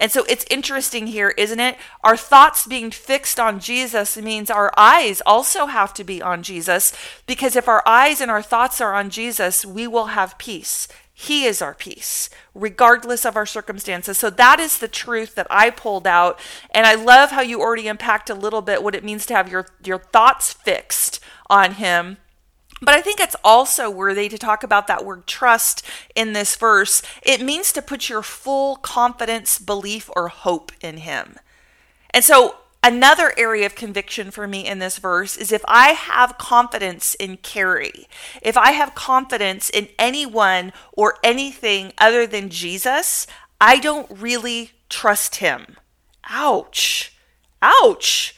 And 0.00 0.10
so 0.10 0.24
it's 0.28 0.46
interesting 0.50 1.08
here, 1.08 1.34
isn't 1.36 1.60
it? 1.60 1.76
Our 2.02 2.16
thoughts 2.16 2.66
being 2.66 2.90
fixed 2.90 3.38
on 3.38 3.60
Jesus 3.60 4.16
means 4.16 4.50
our 4.50 4.72
eyes 4.76 5.20
also 5.26 5.66
have 5.66 5.92
to 5.94 6.04
be 6.04 6.22
on 6.22 6.42
Jesus 6.42 6.94
because 7.26 7.54
if 7.54 7.68
our 7.68 7.86
eyes 7.86 8.22
and 8.22 8.30
our 8.30 8.42
thoughts 8.42 8.80
are 8.80 8.94
on 8.94 9.10
Jesus, 9.10 9.64
we 9.64 9.86
will 9.86 10.06
have 10.06 10.38
peace. 10.38 10.88
He 11.12 11.44
is 11.44 11.60
our 11.60 11.74
peace, 11.74 12.30
regardless 12.54 13.26
of 13.26 13.36
our 13.36 13.44
circumstances. 13.44 14.16
So 14.16 14.30
that 14.30 14.58
is 14.58 14.78
the 14.78 14.88
truth 14.88 15.34
that 15.34 15.46
I 15.50 15.68
pulled 15.68 16.06
out. 16.06 16.40
And 16.70 16.86
I 16.86 16.94
love 16.94 17.30
how 17.30 17.42
you 17.42 17.60
already 17.60 17.88
unpacked 17.88 18.30
a 18.30 18.34
little 18.34 18.62
bit 18.62 18.82
what 18.82 18.94
it 18.94 19.04
means 19.04 19.26
to 19.26 19.34
have 19.34 19.50
your, 19.50 19.66
your 19.84 19.98
thoughts 19.98 20.54
fixed 20.54 21.20
on 21.50 21.72
Him. 21.74 22.16
But 22.80 22.94
I 22.94 23.00
think 23.00 23.20
it's 23.20 23.36
also 23.44 23.90
worthy 23.90 24.28
to 24.28 24.38
talk 24.38 24.62
about 24.62 24.86
that 24.86 25.04
word 25.04 25.26
trust 25.26 25.84
in 26.14 26.32
this 26.32 26.56
verse. 26.56 27.02
It 27.22 27.42
means 27.42 27.72
to 27.72 27.82
put 27.82 28.08
your 28.08 28.22
full 28.22 28.76
confidence, 28.76 29.58
belief, 29.58 30.10
or 30.16 30.28
hope 30.28 30.72
in 30.80 30.98
Him. 30.98 31.36
And 32.10 32.24
so 32.24 32.56
Another 32.82 33.34
area 33.36 33.66
of 33.66 33.74
conviction 33.74 34.30
for 34.30 34.48
me 34.48 34.66
in 34.66 34.78
this 34.78 34.96
verse 34.96 35.36
is 35.36 35.52
if 35.52 35.62
I 35.68 35.88
have 35.90 36.38
confidence 36.38 37.14
in 37.14 37.36
Carrie, 37.36 38.08
if 38.40 38.56
I 38.56 38.70
have 38.70 38.94
confidence 38.94 39.68
in 39.68 39.88
anyone 39.98 40.72
or 40.92 41.18
anything 41.22 41.92
other 41.98 42.26
than 42.26 42.48
Jesus, 42.48 43.26
I 43.60 43.78
don't 43.78 44.10
really 44.10 44.70
trust 44.88 45.36
him. 45.36 45.76
Ouch. 46.30 47.14
Ouch. 47.60 48.34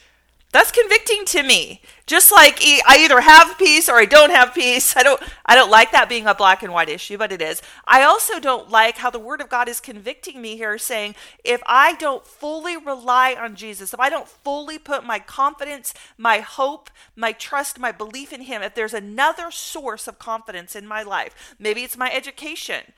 That's 0.53 0.71
convicting 0.71 1.25
to 1.25 1.41
me. 1.41 1.81
Just 2.05 2.31
like 2.31 2.59
I 2.61 2.97
either 2.99 3.21
have 3.21 3.57
peace 3.57 3.89
or 3.89 3.95
I 3.95 4.05
don't 4.05 4.29
have 4.29 4.53
peace. 4.53 4.95
I 4.95 5.01
don't 5.01 5.19
I 5.47 5.55
don't 5.55 5.71
like 5.71 5.91
that 5.91 6.07
being 6.07 6.27
a 6.27 6.35
black 6.35 6.61
and 6.61 6.71
white 6.71 6.89
issue, 6.89 7.17
but 7.17 7.31
it 7.31 7.41
is. 7.41 7.59
I 7.87 8.03
also 8.03 8.39
don't 8.39 8.69
like 8.69 8.97
how 8.97 9.09
the 9.09 9.17
word 9.17 9.41
of 9.41 9.49
God 9.49 9.67
is 9.67 9.79
convicting 9.79 10.43
me 10.43 10.55
here 10.55 10.77
saying 10.77 11.15
if 11.43 11.63
I 11.65 11.95
don't 11.95 12.23
fully 12.23 12.77
rely 12.77 13.33
on 13.33 13.55
Jesus, 13.55 13.95
if 13.95 13.99
I 13.99 14.11
don't 14.11 14.27
fully 14.27 14.77
put 14.77 15.03
my 15.03 15.17
confidence, 15.17 15.91
my 16.19 16.39
hope, 16.41 16.91
my 17.15 17.31
trust, 17.31 17.79
my 17.79 17.91
belief 17.91 18.31
in 18.31 18.41
him, 18.41 18.61
if 18.61 18.75
there's 18.75 18.93
another 18.93 19.49
source 19.49 20.07
of 20.07 20.19
confidence 20.19 20.75
in 20.75 20.85
my 20.85 21.01
life, 21.01 21.55
maybe 21.57 21.81
it's 21.81 21.97
my 21.97 22.11
education, 22.11 22.93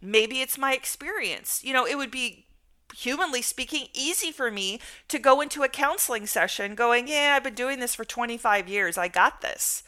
maybe 0.00 0.42
it's 0.42 0.56
my 0.56 0.74
experience. 0.74 1.60
You 1.64 1.72
know, 1.72 1.86
it 1.86 1.96
would 1.98 2.12
be 2.12 2.46
humanly 2.96 3.42
speaking, 3.42 3.88
easy 3.94 4.32
for 4.32 4.50
me 4.50 4.80
to 5.08 5.18
go 5.18 5.40
into 5.40 5.62
a 5.62 5.68
counseling 5.68 6.26
session 6.26 6.74
going, 6.74 7.08
Yeah, 7.08 7.34
I've 7.36 7.44
been 7.44 7.54
doing 7.54 7.80
this 7.80 7.94
for 7.94 8.04
25 8.04 8.68
years. 8.68 8.98
I 8.98 9.08
got 9.08 9.40
this. 9.40 9.82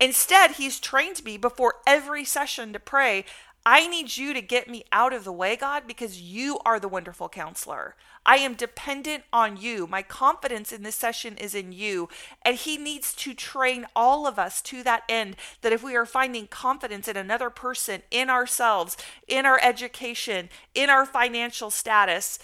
Instead, 0.00 0.52
he's 0.52 0.80
trained 0.80 1.24
me 1.24 1.36
before 1.36 1.76
every 1.86 2.24
session 2.24 2.72
to 2.72 2.80
pray, 2.80 3.24
I 3.64 3.86
need 3.86 4.16
you 4.16 4.34
to 4.34 4.42
get 4.42 4.68
me 4.68 4.84
out 4.90 5.12
of 5.12 5.22
the 5.22 5.32
way, 5.32 5.54
God, 5.54 5.84
because 5.86 6.20
you 6.20 6.58
are 6.64 6.80
the 6.80 6.88
wonderful 6.88 7.28
counselor. 7.28 7.94
I 8.26 8.36
am 8.36 8.54
dependent 8.54 9.22
on 9.32 9.56
you. 9.56 9.86
My 9.86 10.02
confidence 10.02 10.72
in 10.72 10.82
this 10.82 10.96
session 10.96 11.36
is 11.36 11.54
in 11.54 11.70
you. 11.72 12.08
And 12.44 12.56
He 12.56 12.76
needs 12.76 13.14
to 13.14 13.34
train 13.34 13.86
all 13.94 14.26
of 14.26 14.38
us 14.38 14.62
to 14.62 14.82
that 14.82 15.04
end 15.08 15.36
that 15.60 15.72
if 15.72 15.82
we 15.82 15.94
are 15.94 16.06
finding 16.06 16.48
confidence 16.48 17.06
in 17.06 17.16
another 17.16 17.50
person, 17.50 18.02
in 18.10 18.30
ourselves, 18.30 18.96
in 19.28 19.46
our 19.46 19.60
education, 19.62 20.48
in 20.74 20.90
our 20.90 21.06
financial 21.06 21.70
status, 21.70 22.40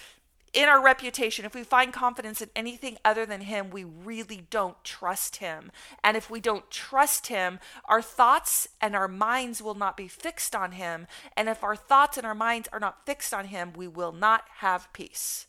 in 0.53 0.69
our 0.69 0.83
reputation, 0.83 1.45
if 1.45 1.55
we 1.55 1.63
find 1.63 1.93
confidence 1.93 2.41
in 2.41 2.51
anything 2.57 2.99
other 3.05 3.27
than 3.27 3.43
Him, 3.43 3.71
we 3.71 3.85
really 3.85 4.47
don't 4.51 4.83
trust 4.85 5.37
Him. 5.37 5.71
And 6.03 6.17
if 6.17 6.31
we 6.31 6.41
don't 6.41 6.71
trust 6.71 7.27
Him, 7.27 7.59
our 7.85 8.03
thoughts 8.03 8.69
and 8.81 8.97
our 8.97 9.09
minds 9.09 9.63
will 9.63 9.75
not 9.75 9.97
be 9.97 10.09
fixed 10.09 10.55
on 10.55 10.73
Him. 10.73 11.07
And 11.37 11.49
if 11.49 11.63
our 11.63 11.77
thoughts 11.77 12.17
and 12.17 12.27
our 12.27 12.35
minds 12.35 12.69
are 12.73 12.81
not 12.81 13.07
fixed 13.07 13.35
on 13.35 13.47
Him, 13.47 13.73
we 13.77 13.89
will 13.89 14.13
not 14.13 14.45
have 14.57 14.93
peace. 14.93 15.47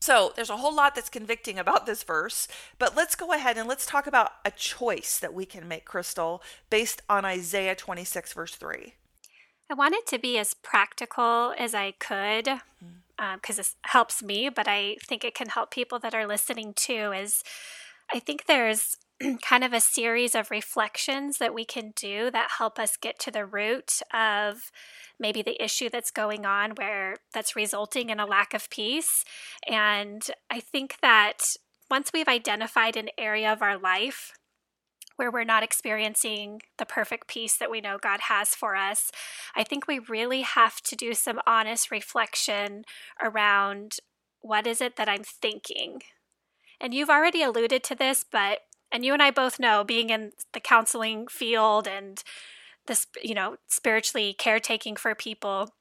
So 0.00 0.32
there's 0.36 0.50
a 0.50 0.58
whole 0.58 0.74
lot 0.74 0.94
that's 0.94 1.08
convicting 1.08 1.58
about 1.58 1.84
this 1.84 2.04
verse, 2.04 2.46
but 2.78 2.96
let's 2.96 3.16
go 3.16 3.32
ahead 3.32 3.58
and 3.58 3.68
let's 3.68 3.84
talk 3.84 4.06
about 4.06 4.32
a 4.44 4.52
choice 4.52 5.18
that 5.18 5.34
we 5.34 5.44
can 5.44 5.66
make, 5.66 5.84
Crystal, 5.84 6.40
based 6.70 7.02
on 7.08 7.24
Isaiah 7.24 7.74
26, 7.74 8.32
verse 8.32 8.54
3. 8.54 8.94
I 9.68 9.74
wanted 9.74 10.06
to 10.06 10.18
be 10.18 10.38
as 10.38 10.54
practical 10.54 11.52
as 11.58 11.74
I 11.74 11.92
could. 11.98 12.46
Mm 12.46 13.02
because 13.34 13.58
um, 13.58 13.60
this 13.60 13.76
helps 13.82 14.22
me, 14.22 14.48
but 14.48 14.68
I 14.68 14.96
think 15.06 15.24
it 15.24 15.34
can 15.34 15.48
help 15.48 15.70
people 15.70 15.98
that 15.98 16.14
are 16.14 16.26
listening 16.26 16.72
too. 16.74 17.12
Is 17.12 17.42
I 18.12 18.20
think 18.20 18.46
there's 18.46 18.96
kind 19.42 19.64
of 19.64 19.72
a 19.72 19.80
series 19.80 20.34
of 20.34 20.50
reflections 20.50 21.38
that 21.38 21.54
we 21.54 21.64
can 21.64 21.92
do 21.96 22.30
that 22.30 22.52
help 22.58 22.78
us 22.78 22.96
get 22.96 23.18
to 23.20 23.30
the 23.30 23.44
root 23.44 24.00
of 24.14 24.70
maybe 25.18 25.42
the 25.42 25.62
issue 25.62 25.88
that's 25.90 26.10
going 26.10 26.46
on 26.46 26.72
where 26.72 27.16
that's 27.34 27.56
resulting 27.56 28.10
in 28.10 28.20
a 28.20 28.26
lack 28.26 28.54
of 28.54 28.70
peace. 28.70 29.24
And 29.68 30.22
I 30.50 30.60
think 30.60 30.96
that 31.02 31.38
once 31.90 32.10
we've 32.12 32.28
identified 32.28 32.96
an 32.96 33.08
area 33.18 33.52
of 33.52 33.62
our 33.62 33.78
life 33.78 34.32
where 35.18 35.30
we're 35.30 35.44
not 35.44 35.64
experiencing 35.64 36.62
the 36.78 36.86
perfect 36.86 37.26
peace 37.26 37.56
that 37.56 37.70
we 37.70 37.80
know 37.80 37.98
God 38.00 38.20
has 38.28 38.50
for 38.50 38.76
us, 38.76 39.10
I 39.56 39.64
think 39.64 39.86
we 39.86 39.98
really 39.98 40.42
have 40.42 40.80
to 40.82 40.94
do 40.94 41.12
some 41.12 41.40
honest 41.44 41.90
reflection 41.90 42.84
around 43.20 43.96
what 44.40 44.66
is 44.66 44.80
it 44.80 44.94
that 44.94 45.08
I'm 45.08 45.24
thinking. 45.24 46.02
And 46.80 46.94
you've 46.94 47.10
already 47.10 47.42
alluded 47.42 47.82
to 47.84 47.96
this, 47.96 48.24
but 48.30 48.60
and 48.92 49.04
you 49.04 49.12
and 49.12 49.22
I 49.22 49.32
both 49.32 49.58
know 49.58 49.82
being 49.82 50.10
in 50.10 50.32
the 50.52 50.60
counseling 50.60 51.26
field 51.26 51.88
and 51.88 52.22
this, 52.86 53.06
you 53.22 53.34
know, 53.34 53.56
spiritually 53.66 54.34
caretaking 54.38 54.94
for 54.94 55.14
people, 55.16 55.74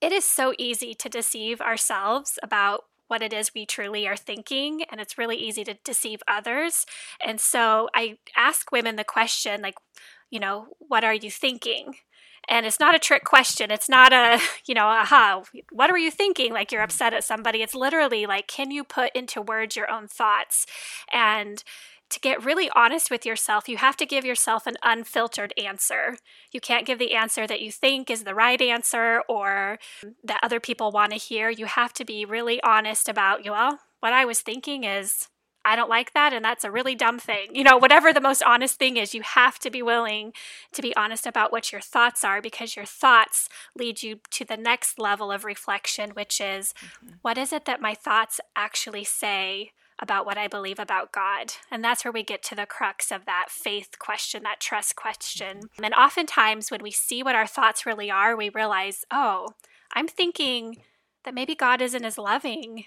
it 0.00 0.12
is 0.12 0.24
so 0.24 0.52
easy 0.58 0.94
to 0.94 1.08
deceive 1.08 1.60
ourselves 1.60 2.38
about 2.42 2.84
what 3.08 3.22
it 3.22 3.32
is 3.32 3.52
we 3.54 3.66
truly 3.66 4.06
are 4.06 4.16
thinking, 4.16 4.82
and 4.90 5.00
it's 5.00 5.18
really 5.18 5.36
easy 5.36 5.64
to 5.64 5.74
deceive 5.84 6.22
others. 6.28 6.86
And 7.24 7.40
so 7.40 7.88
I 7.94 8.18
ask 8.36 8.70
women 8.70 8.96
the 8.96 9.04
question, 9.04 9.60
like, 9.62 9.76
you 10.30 10.38
know, 10.38 10.68
what 10.78 11.04
are 11.04 11.14
you 11.14 11.30
thinking? 11.30 11.94
And 12.48 12.64
it's 12.64 12.80
not 12.80 12.94
a 12.94 12.98
trick 12.98 13.24
question. 13.24 13.70
It's 13.70 13.88
not 13.88 14.12
a, 14.12 14.40
you 14.66 14.74
know, 14.74 14.86
aha, 14.86 15.42
what 15.70 15.90
are 15.90 15.98
you 15.98 16.10
thinking? 16.10 16.52
Like 16.52 16.72
you're 16.72 16.80
mm-hmm. 16.80 16.84
upset 16.86 17.12
at 17.14 17.24
somebody. 17.24 17.62
It's 17.62 17.74
literally 17.74 18.26
like, 18.26 18.46
can 18.46 18.70
you 18.70 18.84
put 18.84 19.14
into 19.14 19.42
words 19.42 19.76
your 19.76 19.90
own 19.90 20.08
thoughts? 20.08 20.66
And 21.12 21.62
to 22.10 22.20
get 22.20 22.44
really 22.44 22.70
honest 22.74 23.10
with 23.10 23.26
yourself, 23.26 23.68
you 23.68 23.76
have 23.76 23.96
to 23.98 24.06
give 24.06 24.24
yourself 24.24 24.66
an 24.66 24.76
unfiltered 24.82 25.52
answer. 25.62 26.16
You 26.52 26.60
can't 26.60 26.86
give 26.86 26.98
the 26.98 27.14
answer 27.14 27.46
that 27.46 27.60
you 27.60 27.70
think 27.70 28.10
is 28.10 28.24
the 28.24 28.34
right 28.34 28.60
answer 28.60 29.22
or 29.28 29.78
that 30.24 30.40
other 30.42 30.60
people 30.60 30.90
want 30.90 31.12
to 31.12 31.18
hear. 31.18 31.50
You 31.50 31.66
have 31.66 31.92
to 31.94 32.04
be 32.04 32.24
really 32.24 32.62
honest 32.62 33.08
about, 33.08 33.44
well, 33.44 33.80
what 34.00 34.12
I 34.12 34.24
was 34.24 34.40
thinking 34.40 34.84
is 34.84 35.28
I 35.64 35.76
don't 35.76 35.90
like 35.90 36.14
that 36.14 36.32
and 36.32 36.42
that's 36.42 36.64
a 36.64 36.70
really 36.70 36.94
dumb 36.94 37.18
thing. 37.18 37.54
You 37.54 37.62
know, 37.62 37.76
whatever 37.76 38.12
the 38.12 38.22
most 38.22 38.42
honest 38.42 38.78
thing 38.78 38.96
is, 38.96 39.14
you 39.14 39.20
have 39.20 39.58
to 39.58 39.70
be 39.70 39.82
willing 39.82 40.32
to 40.72 40.80
be 40.80 40.96
honest 40.96 41.26
about 41.26 41.52
what 41.52 41.72
your 41.72 41.82
thoughts 41.82 42.24
are 42.24 42.40
because 42.40 42.74
your 42.74 42.86
thoughts 42.86 43.50
lead 43.76 44.02
you 44.02 44.20
to 44.30 44.46
the 44.46 44.56
next 44.56 44.98
level 44.98 45.30
of 45.30 45.44
reflection, 45.44 46.10
which 46.10 46.40
is 46.40 46.72
mm-hmm. 46.72 47.16
what 47.20 47.36
is 47.36 47.52
it 47.52 47.66
that 47.66 47.82
my 47.82 47.94
thoughts 47.94 48.40
actually 48.56 49.04
say 49.04 49.72
about 49.98 50.26
what 50.26 50.38
I 50.38 50.46
believe 50.46 50.78
about 50.78 51.12
God. 51.12 51.54
And 51.70 51.82
that's 51.82 52.04
where 52.04 52.12
we 52.12 52.22
get 52.22 52.42
to 52.44 52.54
the 52.54 52.66
crux 52.66 53.10
of 53.10 53.24
that 53.26 53.46
faith 53.50 53.98
question, 53.98 54.42
that 54.44 54.60
trust 54.60 54.96
question. 54.96 55.58
Mm-hmm. 55.58 55.84
And 55.84 55.94
oftentimes, 55.94 56.70
when 56.70 56.82
we 56.82 56.90
see 56.90 57.22
what 57.22 57.34
our 57.34 57.46
thoughts 57.46 57.84
really 57.84 58.10
are, 58.10 58.36
we 58.36 58.48
realize, 58.48 59.04
oh, 59.10 59.54
I'm 59.92 60.08
thinking 60.08 60.76
that 61.24 61.34
maybe 61.34 61.54
God 61.54 61.82
isn't 61.82 62.04
as 62.04 62.18
loving 62.18 62.84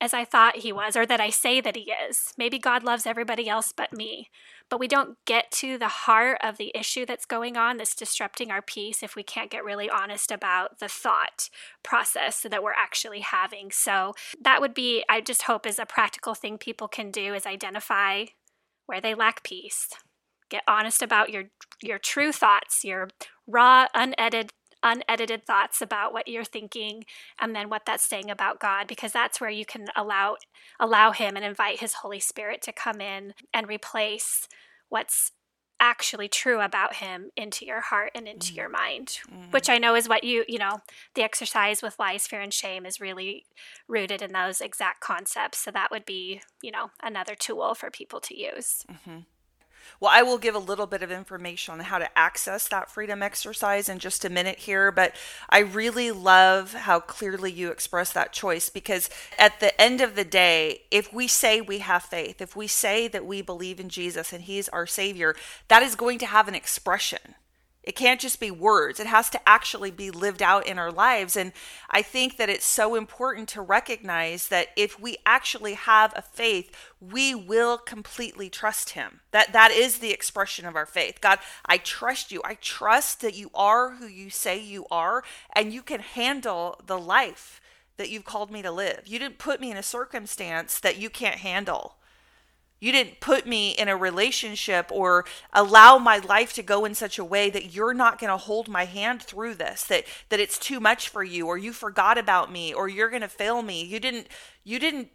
as 0.00 0.12
I 0.12 0.24
thought 0.24 0.58
he 0.58 0.72
was, 0.72 0.94
or 0.96 1.06
that 1.06 1.20
I 1.20 1.30
say 1.30 1.60
that 1.60 1.76
he 1.76 1.92
is. 2.08 2.32
Maybe 2.36 2.58
God 2.58 2.84
loves 2.84 3.06
everybody 3.06 3.48
else 3.48 3.72
but 3.72 3.92
me. 3.92 4.28
But 4.68 4.80
we 4.80 4.88
don't 4.88 5.16
get 5.24 5.50
to 5.52 5.78
the 5.78 5.88
heart 5.88 6.38
of 6.42 6.58
the 6.58 6.72
issue 6.74 7.06
that's 7.06 7.24
going 7.24 7.56
on 7.56 7.76
that's 7.76 7.94
disrupting 7.94 8.50
our 8.50 8.60
peace 8.60 9.02
if 9.02 9.14
we 9.14 9.22
can't 9.22 9.50
get 9.50 9.64
really 9.64 9.88
honest 9.88 10.30
about 10.30 10.80
the 10.80 10.88
thought 10.88 11.48
process 11.82 12.40
that 12.48 12.62
we're 12.62 12.72
actually 12.72 13.20
having. 13.20 13.70
So 13.70 14.14
that 14.42 14.60
would 14.60 14.74
be, 14.74 15.04
I 15.08 15.20
just 15.20 15.42
hope, 15.42 15.66
is 15.66 15.78
a 15.78 15.86
practical 15.86 16.34
thing 16.34 16.58
people 16.58 16.88
can 16.88 17.10
do 17.10 17.32
is 17.32 17.46
identify 17.46 18.26
where 18.86 19.00
they 19.00 19.14
lack 19.14 19.42
peace. 19.44 19.88
Get 20.48 20.62
honest 20.68 21.02
about 21.02 21.30
your 21.30 21.44
your 21.82 21.98
true 21.98 22.32
thoughts, 22.32 22.84
your 22.84 23.08
raw, 23.46 23.86
unedited 23.94 24.50
unedited 24.86 25.44
thoughts 25.44 25.82
about 25.82 26.12
what 26.12 26.28
you're 26.28 26.44
thinking 26.44 27.04
and 27.40 27.54
then 27.54 27.68
what 27.68 27.84
that's 27.84 28.06
saying 28.06 28.30
about 28.30 28.60
God 28.60 28.86
because 28.86 29.12
that's 29.12 29.40
where 29.40 29.50
you 29.50 29.66
can 29.66 29.88
allow 29.96 30.36
allow 30.78 31.10
him 31.10 31.34
and 31.36 31.44
invite 31.44 31.80
his 31.80 31.94
holy 31.94 32.20
spirit 32.20 32.62
to 32.62 32.72
come 32.72 33.00
in 33.00 33.34
and 33.52 33.68
replace 33.68 34.48
what's 34.88 35.32
actually 35.78 36.28
true 36.28 36.60
about 36.60 36.94
him 36.94 37.30
into 37.36 37.66
your 37.66 37.80
heart 37.80 38.12
and 38.14 38.26
into 38.26 38.52
mm. 38.52 38.56
your 38.56 38.68
mind 38.68 39.18
mm. 39.30 39.52
which 39.52 39.68
i 39.68 39.76
know 39.76 39.94
is 39.94 40.08
what 40.08 40.24
you 40.24 40.42
you 40.48 40.58
know 40.58 40.78
the 41.14 41.22
exercise 41.22 41.82
with 41.82 41.98
lies 41.98 42.26
fear 42.26 42.40
and 42.40 42.54
shame 42.54 42.86
is 42.86 42.98
really 42.98 43.44
rooted 43.86 44.22
in 44.22 44.32
those 44.32 44.62
exact 44.62 45.00
concepts 45.00 45.58
so 45.58 45.70
that 45.70 45.90
would 45.90 46.06
be 46.06 46.40
you 46.62 46.70
know 46.70 46.90
another 47.02 47.34
tool 47.34 47.74
for 47.74 47.90
people 47.90 48.20
to 48.20 48.38
use 48.38 48.86
mm-hmm. 48.90 49.18
Well, 50.00 50.10
I 50.14 50.22
will 50.22 50.38
give 50.38 50.54
a 50.54 50.58
little 50.58 50.86
bit 50.86 51.02
of 51.02 51.10
information 51.10 51.74
on 51.74 51.80
how 51.80 51.98
to 51.98 52.18
access 52.18 52.68
that 52.68 52.90
freedom 52.90 53.22
exercise 53.22 53.88
in 53.88 53.98
just 53.98 54.24
a 54.24 54.30
minute 54.30 54.58
here, 54.58 54.92
but 54.92 55.14
I 55.48 55.60
really 55.60 56.10
love 56.10 56.72
how 56.74 57.00
clearly 57.00 57.50
you 57.50 57.70
express 57.70 58.12
that 58.12 58.32
choice 58.32 58.68
because 58.68 59.08
at 59.38 59.60
the 59.60 59.78
end 59.80 60.00
of 60.00 60.16
the 60.16 60.24
day, 60.24 60.82
if 60.90 61.12
we 61.12 61.28
say 61.28 61.60
we 61.60 61.78
have 61.78 62.02
faith, 62.02 62.40
if 62.40 62.54
we 62.54 62.66
say 62.66 63.08
that 63.08 63.26
we 63.26 63.42
believe 63.42 63.80
in 63.80 63.88
Jesus 63.88 64.32
and 64.32 64.42
He's 64.42 64.68
our 64.68 64.86
Savior, 64.86 65.34
that 65.68 65.82
is 65.82 65.94
going 65.94 66.18
to 66.18 66.26
have 66.26 66.48
an 66.48 66.54
expression. 66.54 67.34
It 67.86 67.94
can't 67.94 68.20
just 68.20 68.40
be 68.40 68.50
words. 68.50 68.98
It 68.98 69.06
has 69.06 69.30
to 69.30 69.48
actually 69.48 69.92
be 69.92 70.10
lived 70.10 70.42
out 70.42 70.66
in 70.66 70.76
our 70.76 70.90
lives. 70.90 71.36
And 71.36 71.52
I 71.88 72.02
think 72.02 72.36
that 72.36 72.50
it's 72.50 72.66
so 72.66 72.96
important 72.96 73.48
to 73.50 73.62
recognize 73.62 74.48
that 74.48 74.68
if 74.76 74.98
we 74.98 75.18
actually 75.24 75.74
have 75.74 76.12
a 76.16 76.22
faith, 76.22 76.72
we 77.00 77.32
will 77.32 77.78
completely 77.78 78.50
trust 78.50 78.90
him. 78.90 79.20
That 79.30 79.52
that 79.52 79.70
is 79.70 80.00
the 80.00 80.10
expression 80.10 80.66
of 80.66 80.74
our 80.74 80.84
faith. 80.84 81.20
God, 81.20 81.38
I 81.64 81.78
trust 81.78 82.32
you. 82.32 82.42
I 82.44 82.54
trust 82.54 83.20
that 83.20 83.36
you 83.36 83.50
are 83.54 83.92
who 83.92 84.06
you 84.06 84.30
say 84.30 84.58
you 84.58 84.86
are 84.90 85.22
and 85.54 85.72
you 85.72 85.82
can 85.82 86.00
handle 86.00 86.80
the 86.84 86.98
life 86.98 87.60
that 87.98 88.10
you've 88.10 88.24
called 88.24 88.50
me 88.50 88.62
to 88.62 88.72
live. 88.72 89.02
You 89.06 89.20
didn't 89.20 89.38
put 89.38 89.60
me 89.60 89.70
in 89.70 89.76
a 89.76 89.82
circumstance 89.82 90.80
that 90.80 90.98
you 90.98 91.08
can't 91.08 91.36
handle. 91.36 91.94
You 92.86 92.92
didn't 92.92 93.18
put 93.18 93.48
me 93.48 93.70
in 93.72 93.88
a 93.88 93.96
relationship 93.96 94.92
or 94.92 95.24
allow 95.52 95.98
my 95.98 96.18
life 96.18 96.52
to 96.52 96.62
go 96.62 96.84
in 96.84 96.94
such 96.94 97.18
a 97.18 97.24
way 97.24 97.50
that 97.50 97.74
you're 97.74 97.92
not 97.92 98.20
going 98.20 98.30
to 98.30 98.36
hold 98.36 98.68
my 98.68 98.84
hand 98.84 99.20
through 99.20 99.54
this, 99.54 99.82
that 99.86 100.04
that 100.28 100.38
it's 100.38 100.56
too 100.56 100.78
much 100.78 101.08
for 101.08 101.24
you 101.24 101.48
or 101.48 101.58
you 101.58 101.72
forgot 101.72 102.16
about 102.16 102.52
me 102.52 102.72
or 102.72 102.86
you're 102.88 103.10
going 103.10 103.22
to 103.22 103.28
fail 103.28 103.60
me. 103.60 103.82
You 103.82 103.98
didn't 103.98 104.28
you 104.62 104.78
didn't 104.78 105.08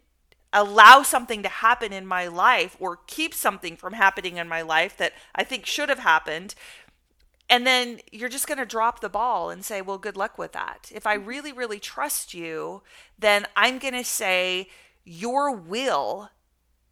allow 0.51 1.01
something 1.01 1.41
to 1.43 1.47
happen 1.47 1.93
in 1.93 2.05
my 2.05 2.27
life 2.27 2.75
or 2.77 2.99
keep 3.07 3.33
something 3.33 3.77
from 3.77 3.93
happening 3.93 4.35
in 4.35 4.49
my 4.49 4.61
life 4.61 4.97
that 4.97 5.13
I 5.33 5.45
think 5.45 5.65
should 5.65 5.87
have 5.87 5.99
happened. 5.99 6.55
And 7.49 7.65
then 7.65 8.01
you're 8.11 8.27
just 8.27 8.47
going 8.47 8.57
to 8.57 8.65
drop 8.65 8.99
the 8.99 9.07
ball 9.07 9.49
and 9.49 9.63
say, 9.63 9.81
"Well, 9.81 9.97
good 9.97 10.17
luck 10.17 10.37
with 10.37 10.51
that." 10.51 10.91
If 10.93 11.07
I 11.07 11.13
really 11.13 11.53
really 11.53 11.79
trust 11.79 12.33
you, 12.33 12.83
then 13.17 13.45
I'm 13.55 13.79
going 13.79 13.93
to 13.93 14.03
say 14.03 14.67
your 15.05 15.53
will 15.53 16.31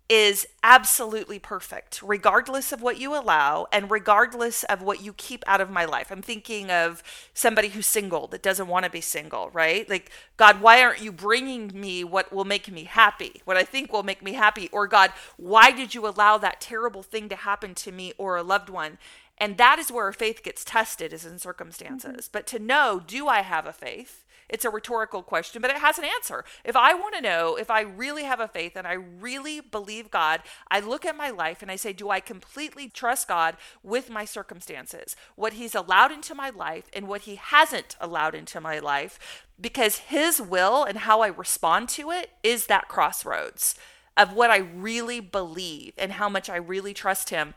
is 0.09 0.47
absolutely 0.63 1.37
perfect, 1.37 2.01
regardless 2.01 2.71
of 2.71 2.81
what 2.81 2.99
you 2.99 3.15
allow 3.15 3.67
and 3.71 3.91
regardless 3.91 4.63
of 4.63 4.81
what 4.81 5.03
you 5.03 5.13
keep 5.13 5.43
out 5.45 5.61
of 5.61 5.69
my 5.69 5.85
life. 5.85 6.11
I'm 6.11 6.23
thinking 6.23 6.71
of 6.71 7.03
somebody 7.35 7.69
who's 7.69 7.85
single 7.85 8.25
that 8.27 8.41
doesn't 8.41 8.67
want 8.67 8.85
to 8.85 8.91
be 8.91 9.01
single, 9.01 9.51
right? 9.51 9.87
Like, 9.87 10.09
God, 10.35 10.61
why 10.61 10.81
aren't 10.81 11.03
you 11.03 11.11
bringing 11.11 11.71
me 11.79 12.03
what 12.03 12.33
will 12.33 12.43
make 12.43 12.71
me 12.71 12.85
happy, 12.85 13.41
what 13.45 13.55
I 13.55 13.63
think 13.63 13.93
will 13.93 14.01
make 14.01 14.23
me 14.23 14.33
happy? 14.33 14.67
Or, 14.71 14.87
God, 14.87 15.11
why 15.37 15.69
did 15.71 15.93
you 15.93 16.07
allow 16.07 16.39
that 16.39 16.59
terrible 16.59 17.03
thing 17.03 17.29
to 17.29 17.35
happen 17.35 17.75
to 17.75 17.91
me 17.91 18.13
or 18.17 18.35
a 18.35 18.43
loved 18.43 18.69
one? 18.69 18.97
And 19.37 19.57
that 19.57 19.77
is 19.77 19.91
where 19.91 20.05
our 20.05 20.11
faith 20.11 20.43
gets 20.43 20.65
tested, 20.65 21.13
is 21.13 21.23
in 21.23 21.37
circumstances. 21.37 22.11
Mm-hmm. 22.11 22.31
But 22.31 22.47
to 22.47 22.59
know, 22.59 23.01
do 23.05 23.27
I 23.27 23.41
have 23.41 23.67
a 23.67 23.71
faith? 23.71 24.25
It's 24.49 24.65
a 24.65 24.69
rhetorical 24.69 25.21
question, 25.21 25.61
but 25.61 25.71
it 25.71 25.77
has 25.77 25.97
an 25.97 26.05
answer. 26.05 26.43
If 26.63 26.75
I 26.75 26.93
want 26.93 27.15
to 27.15 27.21
know 27.21 27.55
if 27.55 27.69
I 27.69 27.81
really 27.81 28.23
have 28.23 28.39
a 28.39 28.47
faith 28.47 28.75
and 28.75 28.87
I 28.87 28.93
really 28.93 29.61
believe 29.61 30.11
God, 30.11 30.41
I 30.69 30.79
look 30.79 31.05
at 31.05 31.15
my 31.15 31.29
life 31.29 31.61
and 31.61 31.69
I 31.69 31.75
say, 31.75 31.93
do 31.93 32.09
I 32.09 32.19
completely 32.19 32.89
trust 32.89 33.27
God 33.27 33.57
with 33.83 34.09
my 34.09 34.25
circumstances, 34.25 35.15
what 35.35 35.53
He's 35.53 35.75
allowed 35.75 36.11
into 36.11 36.33
my 36.33 36.49
life 36.49 36.89
and 36.93 37.07
what 37.07 37.21
He 37.21 37.35
hasn't 37.35 37.95
allowed 37.99 38.35
into 38.35 38.59
my 38.59 38.79
life? 38.79 39.45
Because 39.61 39.97
His 39.97 40.41
will 40.41 40.83
and 40.83 40.99
how 40.99 41.21
I 41.21 41.27
respond 41.27 41.89
to 41.89 42.11
it 42.11 42.31
is 42.43 42.67
that 42.67 42.87
crossroads 42.87 43.75
of 44.17 44.33
what 44.33 44.51
I 44.51 44.57
really 44.57 45.19
believe 45.19 45.93
and 45.97 46.13
how 46.13 46.27
much 46.27 46.49
I 46.49 46.57
really 46.57 46.93
trust 46.93 47.29
Him 47.29 47.53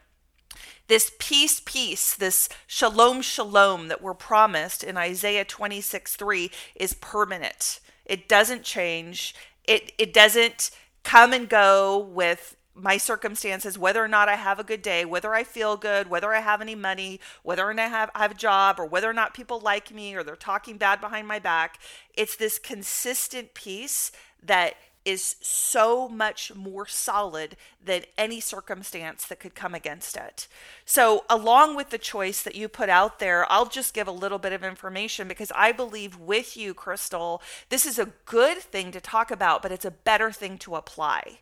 this 0.88 1.12
peace, 1.18 1.60
peace, 1.64 2.14
this 2.14 2.48
shalom, 2.66 3.22
shalom 3.22 3.88
that 3.88 4.02
we're 4.02 4.14
promised 4.14 4.84
in 4.84 4.96
Isaiah 4.96 5.44
26 5.44 6.16
3 6.16 6.50
is 6.74 6.94
permanent. 6.94 7.80
It 8.04 8.28
doesn't 8.28 8.62
change. 8.62 9.34
It, 9.64 9.92
it 9.98 10.12
doesn't 10.12 10.70
come 11.04 11.32
and 11.32 11.48
go 11.48 11.98
with 11.98 12.56
my 12.74 12.96
circumstances, 12.96 13.78
whether 13.78 14.02
or 14.02 14.08
not 14.08 14.28
I 14.28 14.36
have 14.36 14.58
a 14.58 14.64
good 14.64 14.82
day, 14.82 15.04
whether 15.04 15.34
I 15.34 15.44
feel 15.44 15.76
good, 15.76 16.08
whether 16.08 16.32
I 16.32 16.40
have 16.40 16.62
any 16.62 16.74
money, 16.74 17.20
whether 17.42 17.68
or 17.68 17.74
not 17.74 17.86
I 17.86 17.88
have, 17.88 18.10
I 18.14 18.20
have 18.22 18.30
a 18.30 18.34
job, 18.34 18.80
or 18.80 18.86
whether 18.86 19.10
or 19.10 19.12
not 19.12 19.34
people 19.34 19.60
like 19.60 19.92
me 19.92 20.14
or 20.14 20.22
they're 20.22 20.36
talking 20.36 20.78
bad 20.78 21.00
behind 21.00 21.28
my 21.28 21.38
back. 21.38 21.78
It's 22.14 22.36
this 22.36 22.58
consistent 22.58 23.52
peace 23.54 24.10
that 24.42 24.74
is 25.04 25.36
so 25.40 26.08
much 26.08 26.54
more 26.54 26.86
solid 26.86 27.56
than 27.84 28.02
any 28.16 28.40
circumstance 28.40 29.26
that 29.26 29.40
could 29.40 29.54
come 29.54 29.74
against 29.74 30.16
it. 30.16 30.46
So, 30.84 31.24
along 31.28 31.76
with 31.76 31.90
the 31.90 31.98
choice 31.98 32.42
that 32.42 32.54
you 32.54 32.68
put 32.68 32.88
out 32.88 33.18
there, 33.18 33.50
I'll 33.50 33.66
just 33.66 33.94
give 33.94 34.06
a 34.06 34.12
little 34.12 34.38
bit 34.38 34.52
of 34.52 34.62
information 34.62 35.28
because 35.28 35.52
I 35.54 35.72
believe 35.72 36.16
with 36.18 36.56
you, 36.56 36.74
Crystal, 36.74 37.42
this 37.68 37.84
is 37.84 37.98
a 37.98 38.12
good 38.26 38.58
thing 38.58 38.92
to 38.92 39.00
talk 39.00 39.30
about, 39.30 39.62
but 39.62 39.72
it's 39.72 39.84
a 39.84 39.90
better 39.90 40.30
thing 40.30 40.58
to 40.58 40.76
apply. 40.76 41.40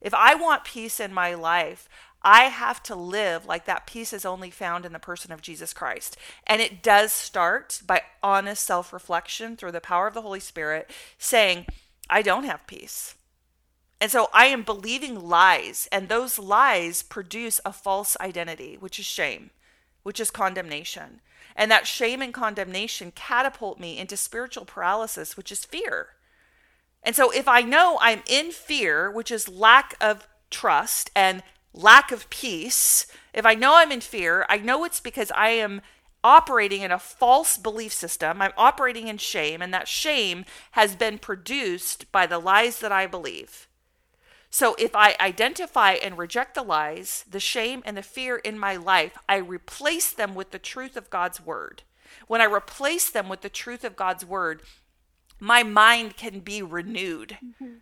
If 0.00 0.14
I 0.14 0.34
want 0.34 0.64
peace 0.64 1.00
in 1.00 1.14
my 1.14 1.34
life, 1.34 1.88
I 2.24 2.44
have 2.44 2.82
to 2.84 2.94
live 2.94 3.46
like 3.46 3.64
that 3.64 3.86
peace 3.86 4.12
is 4.12 4.24
only 4.24 4.50
found 4.50 4.86
in 4.86 4.92
the 4.92 4.98
person 4.98 5.32
of 5.32 5.42
Jesus 5.42 5.72
Christ. 5.72 6.16
And 6.46 6.62
it 6.62 6.82
does 6.82 7.12
start 7.12 7.82
by 7.86 8.02
honest 8.22 8.64
self 8.64 8.92
reflection 8.92 9.56
through 9.56 9.72
the 9.72 9.80
power 9.80 10.06
of 10.06 10.14
the 10.14 10.22
Holy 10.22 10.40
Spirit, 10.40 10.90
saying, 11.18 11.66
I 12.12 12.20
don't 12.20 12.44
have 12.44 12.66
peace. 12.66 13.14
And 13.98 14.10
so 14.10 14.28
I 14.34 14.46
am 14.46 14.64
believing 14.64 15.28
lies, 15.28 15.88
and 15.90 16.08
those 16.08 16.38
lies 16.38 17.02
produce 17.02 17.58
a 17.64 17.72
false 17.72 18.18
identity, 18.20 18.76
which 18.78 18.98
is 18.98 19.06
shame, 19.06 19.48
which 20.02 20.20
is 20.20 20.30
condemnation. 20.30 21.22
And 21.56 21.70
that 21.70 21.86
shame 21.86 22.20
and 22.20 22.34
condemnation 22.34 23.12
catapult 23.12 23.80
me 23.80 23.98
into 23.98 24.18
spiritual 24.18 24.66
paralysis, 24.66 25.38
which 25.38 25.50
is 25.50 25.64
fear. 25.64 26.08
And 27.02 27.16
so 27.16 27.30
if 27.30 27.48
I 27.48 27.62
know 27.62 27.96
I'm 28.02 28.22
in 28.28 28.50
fear, 28.52 29.10
which 29.10 29.30
is 29.30 29.48
lack 29.48 29.94
of 29.98 30.28
trust 30.50 31.10
and 31.16 31.42
lack 31.72 32.12
of 32.12 32.28
peace, 32.28 33.06
if 33.32 33.46
I 33.46 33.54
know 33.54 33.76
I'm 33.76 33.90
in 33.90 34.02
fear, 34.02 34.44
I 34.50 34.58
know 34.58 34.84
it's 34.84 35.00
because 35.00 35.30
I 35.30 35.48
am 35.48 35.80
operating 36.24 36.82
in 36.82 36.90
a 36.90 36.98
false 36.98 37.56
belief 37.56 37.92
system. 37.92 38.42
I'm 38.42 38.52
operating 38.56 39.08
in 39.08 39.18
shame, 39.18 39.62
and 39.62 39.72
that 39.74 39.88
shame 39.88 40.44
has 40.72 40.96
been 40.96 41.18
produced 41.18 42.10
by 42.12 42.26
the 42.26 42.38
lies 42.38 42.80
that 42.80 42.92
I 42.92 43.06
believe. 43.06 43.68
So 44.50 44.74
if 44.78 44.94
I 44.94 45.16
identify 45.18 45.92
and 45.92 46.18
reject 46.18 46.54
the 46.54 46.62
lies, 46.62 47.24
the 47.28 47.40
shame, 47.40 47.82
and 47.86 47.96
the 47.96 48.02
fear 48.02 48.36
in 48.36 48.58
my 48.58 48.76
life, 48.76 49.16
I 49.28 49.36
replace 49.36 50.12
them 50.12 50.34
with 50.34 50.50
the 50.50 50.58
truth 50.58 50.96
of 50.96 51.10
God's 51.10 51.40
word. 51.40 51.82
When 52.26 52.40
I 52.40 52.44
replace 52.44 53.08
them 53.08 53.28
with 53.28 53.40
the 53.40 53.48
truth 53.48 53.82
of 53.82 53.96
God's 53.96 54.24
word, 54.26 54.62
my 55.40 55.62
mind 55.62 56.16
can 56.16 56.40
be 56.40 56.62
renewed. 56.62 57.38
Mm-hmm 57.42 57.78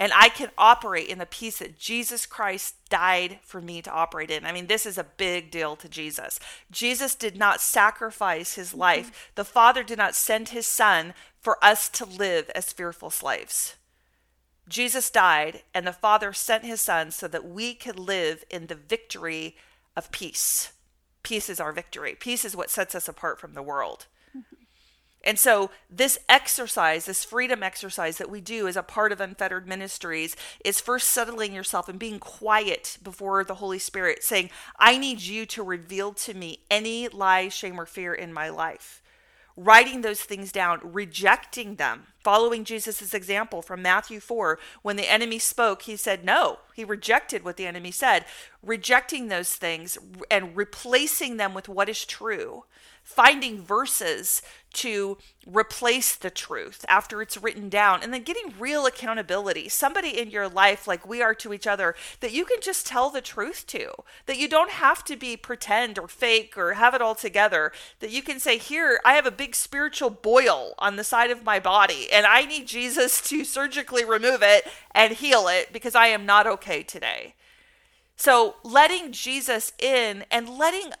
and 0.00 0.12
I 0.16 0.30
can 0.30 0.48
operate 0.56 1.08
in 1.08 1.18
the 1.18 1.26
peace 1.26 1.58
that 1.58 1.78
Jesus 1.78 2.24
Christ 2.24 2.76
died 2.88 3.38
for 3.42 3.60
me 3.60 3.82
to 3.82 3.90
operate 3.90 4.30
in. 4.30 4.46
I 4.46 4.50
mean, 4.52 4.66
this 4.66 4.86
is 4.86 4.96
a 4.96 5.04
big 5.04 5.50
deal 5.50 5.76
to 5.76 5.90
Jesus. 5.90 6.40
Jesus 6.70 7.14
did 7.14 7.36
not 7.36 7.60
sacrifice 7.60 8.54
his 8.54 8.70
mm-hmm. 8.70 8.80
life, 8.80 9.30
the 9.34 9.44
Father 9.44 9.82
did 9.82 9.98
not 9.98 10.14
send 10.14 10.48
his 10.48 10.66
Son 10.66 11.12
for 11.38 11.62
us 11.62 11.90
to 11.90 12.06
live 12.06 12.50
as 12.54 12.72
fearful 12.72 13.10
slaves. 13.10 13.76
Jesus 14.68 15.10
died, 15.10 15.64
and 15.74 15.86
the 15.86 15.92
Father 15.92 16.32
sent 16.32 16.64
his 16.64 16.80
Son 16.80 17.10
so 17.10 17.28
that 17.28 17.46
we 17.46 17.74
could 17.74 17.98
live 17.98 18.44
in 18.48 18.68
the 18.68 18.74
victory 18.74 19.56
of 19.96 20.10
peace. 20.12 20.72
Peace 21.22 21.50
is 21.50 21.60
our 21.60 21.72
victory. 21.72 22.16
Peace 22.18 22.46
is 22.46 22.56
what 22.56 22.70
sets 22.70 22.94
us 22.94 23.06
apart 23.06 23.38
from 23.38 23.52
the 23.52 23.62
world. 23.62 24.06
And 25.22 25.38
so, 25.38 25.70
this 25.90 26.18
exercise, 26.30 27.04
this 27.04 27.24
freedom 27.24 27.62
exercise 27.62 28.16
that 28.16 28.30
we 28.30 28.40
do 28.40 28.66
as 28.66 28.76
a 28.76 28.82
part 28.82 29.12
of 29.12 29.20
Unfettered 29.20 29.68
Ministries, 29.68 30.34
is 30.64 30.80
first 30.80 31.10
settling 31.10 31.52
yourself 31.52 31.90
and 31.90 31.98
being 31.98 32.18
quiet 32.18 32.96
before 33.02 33.44
the 33.44 33.56
Holy 33.56 33.78
Spirit, 33.78 34.22
saying, 34.22 34.48
I 34.78 34.96
need 34.96 35.20
you 35.20 35.44
to 35.46 35.62
reveal 35.62 36.14
to 36.14 36.32
me 36.32 36.60
any 36.70 37.08
lie, 37.08 37.48
shame, 37.48 37.78
or 37.78 37.84
fear 37.84 38.14
in 38.14 38.32
my 38.32 38.48
life. 38.48 39.02
Writing 39.56 40.00
those 40.00 40.22
things 40.22 40.52
down, 40.52 40.80
rejecting 40.82 41.74
them, 41.74 42.06
following 42.24 42.64
Jesus' 42.64 43.12
example 43.12 43.60
from 43.60 43.82
Matthew 43.82 44.20
4. 44.20 44.58
When 44.80 44.96
the 44.96 45.10
enemy 45.10 45.38
spoke, 45.38 45.82
he 45.82 45.96
said 45.96 46.24
no. 46.24 46.60
He 46.74 46.82
rejected 46.82 47.44
what 47.44 47.58
the 47.58 47.66
enemy 47.66 47.90
said, 47.90 48.24
rejecting 48.62 49.28
those 49.28 49.54
things 49.54 49.98
and 50.30 50.56
replacing 50.56 51.36
them 51.36 51.52
with 51.52 51.68
what 51.68 51.90
is 51.90 52.06
true 52.06 52.64
finding 53.10 53.62
verses 53.62 54.42
to 54.72 55.18
replace 55.46 56.14
the 56.14 56.30
truth 56.30 56.84
after 56.88 57.20
it's 57.22 57.36
written 57.36 57.68
down 57.68 58.02
and 58.02 58.12
then 58.12 58.22
getting 58.22 58.54
real 58.58 58.86
accountability 58.86 59.68
somebody 59.68 60.18
in 60.18 60.30
your 60.30 60.48
life 60.48 60.86
like 60.86 61.08
we 61.08 61.22
are 61.22 61.34
to 61.34 61.52
each 61.52 61.66
other 61.66 61.94
that 62.20 62.32
you 62.32 62.44
can 62.44 62.60
just 62.60 62.86
tell 62.86 63.10
the 63.10 63.20
truth 63.20 63.66
to 63.66 63.90
that 64.26 64.38
you 64.38 64.48
don't 64.48 64.70
have 64.70 65.02
to 65.04 65.16
be 65.16 65.36
pretend 65.36 65.98
or 65.98 66.06
fake 66.06 66.56
or 66.56 66.74
have 66.74 66.94
it 66.94 67.02
all 67.02 67.14
together 67.14 67.72
that 68.00 68.10
you 68.10 68.22
can 68.22 68.38
say 68.38 68.58
here 68.58 69.00
i 69.04 69.14
have 69.14 69.26
a 69.26 69.30
big 69.30 69.54
spiritual 69.54 70.10
boil 70.10 70.74
on 70.78 70.96
the 70.96 71.04
side 71.04 71.30
of 71.30 71.44
my 71.44 71.58
body 71.58 72.08
and 72.12 72.26
i 72.26 72.44
need 72.44 72.66
jesus 72.66 73.20
to 73.20 73.44
surgically 73.44 74.04
remove 74.04 74.42
it 74.42 74.66
and 74.94 75.14
heal 75.14 75.48
it 75.48 75.72
because 75.72 75.94
i 75.94 76.06
am 76.06 76.26
not 76.26 76.46
okay 76.46 76.82
today. 76.82 77.34
So 78.16 78.56
letting 78.62 79.12
jesus 79.12 79.72
in 79.78 80.24
and 80.30 80.48
letting 80.48 80.92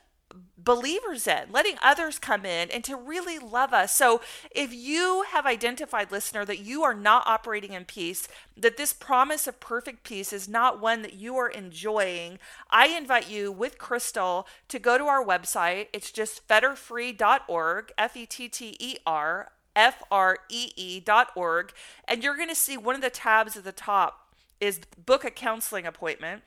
believers 0.64 1.26
in, 1.26 1.50
letting 1.50 1.76
others 1.82 2.18
come 2.18 2.44
in 2.44 2.70
and 2.70 2.84
to 2.84 2.96
really 2.96 3.38
love 3.38 3.72
us. 3.72 3.94
So, 3.94 4.20
if 4.50 4.72
you 4.72 5.24
have 5.28 5.46
identified, 5.46 6.12
listener, 6.12 6.44
that 6.44 6.60
you 6.60 6.82
are 6.82 6.94
not 6.94 7.26
operating 7.26 7.72
in 7.72 7.84
peace, 7.84 8.28
that 8.56 8.76
this 8.76 8.92
promise 8.92 9.46
of 9.46 9.60
perfect 9.60 10.04
peace 10.04 10.32
is 10.32 10.48
not 10.48 10.80
one 10.80 11.02
that 11.02 11.14
you 11.14 11.36
are 11.36 11.48
enjoying, 11.48 12.38
I 12.70 12.88
invite 12.88 13.28
you 13.30 13.50
with 13.52 13.78
Crystal 13.78 14.46
to 14.68 14.78
go 14.78 14.98
to 14.98 15.04
our 15.04 15.24
website. 15.24 15.88
It's 15.92 16.10
just 16.10 16.46
fetterfree.org, 16.46 17.92
F 17.96 18.16
E 18.16 18.26
T 18.26 18.48
T 18.48 18.76
E 18.78 18.96
R 19.06 19.50
F 19.76 20.02
R 20.10 20.38
E 20.48 20.72
E 20.76 21.00
dot 21.00 21.30
org, 21.34 21.72
and 22.06 22.22
you're 22.22 22.36
going 22.36 22.48
to 22.48 22.54
see 22.54 22.76
one 22.76 22.94
of 22.94 23.00
the 23.00 23.10
tabs 23.10 23.56
at 23.56 23.64
the 23.64 23.72
top 23.72 24.34
is 24.60 24.80
book 25.06 25.24
a 25.24 25.30
counseling 25.30 25.86
appointment. 25.86 26.42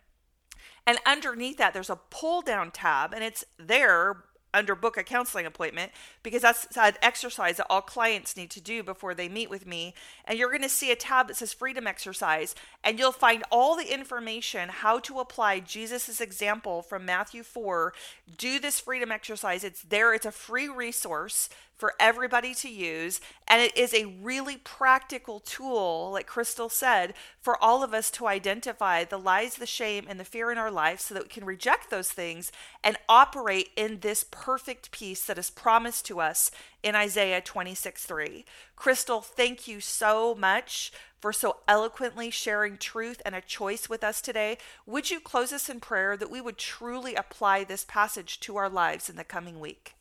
And 0.85 0.97
underneath 1.05 1.57
that, 1.57 1.73
there's 1.73 1.89
a 1.89 1.99
pull 2.09 2.41
down 2.41 2.71
tab, 2.71 3.13
and 3.13 3.23
it's 3.23 3.45
there 3.57 4.23
under 4.53 4.75
book 4.75 4.97
a 4.97 5.03
counseling 5.03 5.45
appointment 5.45 5.91
because 6.21 6.43
that's 6.43 6.77
an 6.77 6.93
exercise 7.01 7.57
that 7.57 7.65
all 7.69 7.81
clients 7.81 8.37
need 8.37 8.51
to 8.51 8.61
do 8.61 8.83
before 8.83 9.15
they 9.15 9.27
meet 9.27 9.49
with 9.49 9.65
me. 9.65 9.93
And 10.25 10.37
you're 10.37 10.49
going 10.49 10.61
to 10.61 10.69
see 10.69 10.91
a 10.91 10.95
tab 10.95 11.27
that 11.27 11.37
says 11.37 11.53
freedom 11.53 11.87
exercise, 11.87 12.53
and 12.83 12.99
you'll 12.99 13.11
find 13.11 13.43
all 13.51 13.75
the 13.75 13.91
information 13.91 14.69
how 14.69 14.99
to 14.99 15.19
apply 15.19 15.59
Jesus' 15.59 16.21
example 16.21 16.81
from 16.81 17.05
Matthew 17.05 17.43
4. 17.43 17.93
Do 18.37 18.59
this 18.59 18.79
freedom 18.79 19.11
exercise. 19.11 19.63
It's 19.63 19.81
there, 19.81 20.13
it's 20.13 20.25
a 20.25 20.31
free 20.31 20.67
resource 20.67 21.49
for 21.75 21.93
everybody 21.99 22.53
to 22.55 22.69
use. 22.69 23.19
And 23.47 23.61
it 23.61 23.75
is 23.77 23.93
a 23.93 24.15
really 24.21 24.57
practical 24.57 25.39
tool, 25.39 26.11
like 26.13 26.27
Crystal 26.27 26.69
said, 26.69 27.13
for 27.41 27.61
all 27.61 27.83
of 27.83 27.93
us 27.93 28.09
to 28.11 28.27
identify 28.27 29.03
the 29.03 29.19
lies, 29.19 29.55
the 29.55 29.65
shame, 29.65 30.05
and 30.07 30.19
the 30.19 30.25
fear 30.25 30.51
in 30.51 30.57
our 30.57 30.71
life 30.71 30.99
so 30.99 31.13
that 31.13 31.23
we 31.23 31.29
can 31.29 31.45
reject 31.45 31.89
those 31.89 32.09
things 32.09 32.51
and 32.83 32.97
operate 33.09 33.69
in 33.75 33.99
this 33.99 34.25
perfect 34.29 34.91
peace 34.91 35.25
that 35.25 35.37
is 35.37 35.49
promised 35.49 36.05
to 36.05 36.19
us 36.19 36.51
in 36.81 36.95
Isaiah 36.95 37.41
26 37.41 38.05
3. 38.05 38.45
Crystal, 38.75 39.21
thank 39.21 39.67
you 39.67 39.79
so 39.79 40.35
much 40.35 40.91
for 41.23 41.31
so 41.31 41.57
eloquently 41.69 42.29
sharing 42.29 42.77
truth 42.77 43.21
and 43.25 43.33
a 43.33 43.39
choice 43.39 43.87
with 43.87 44.03
us 44.03 44.21
today. 44.21 44.57
Would 44.85 45.09
you 45.09 45.21
close 45.21 45.53
us 45.53 45.69
in 45.69 45.79
prayer 45.79 46.17
that 46.17 46.29
we 46.29 46.41
would 46.41 46.57
truly 46.57 47.15
apply 47.15 47.63
this 47.63 47.85
passage 47.85 48.41
to 48.41 48.57
our 48.57 48.69
lives 48.69 49.09
in 49.09 49.15
the 49.15 49.23
coming 49.23 49.61
week? 49.61 49.95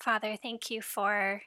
Father, 0.00 0.36
thank 0.40 0.70
you 0.70 0.82
for 0.82 1.42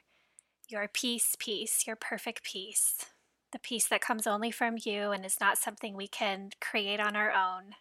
your 0.68 0.88
peace, 0.92 1.34
peace, 1.38 1.86
your 1.86 1.96
perfect 1.96 2.42
peace, 2.42 3.06
the 3.52 3.58
peace 3.58 3.86
that 3.88 4.00
comes 4.00 4.26
only 4.26 4.50
from 4.50 4.76
you 4.84 5.12
and 5.12 5.24
is 5.24 5.40
not 5.40 5.58
something 5.58 5.94
we 5.94 6.08
can 6.08 6.50
create 6.60 7.00
on 7.00 7.16
our 7.16 7.30
own. 7.30 7.74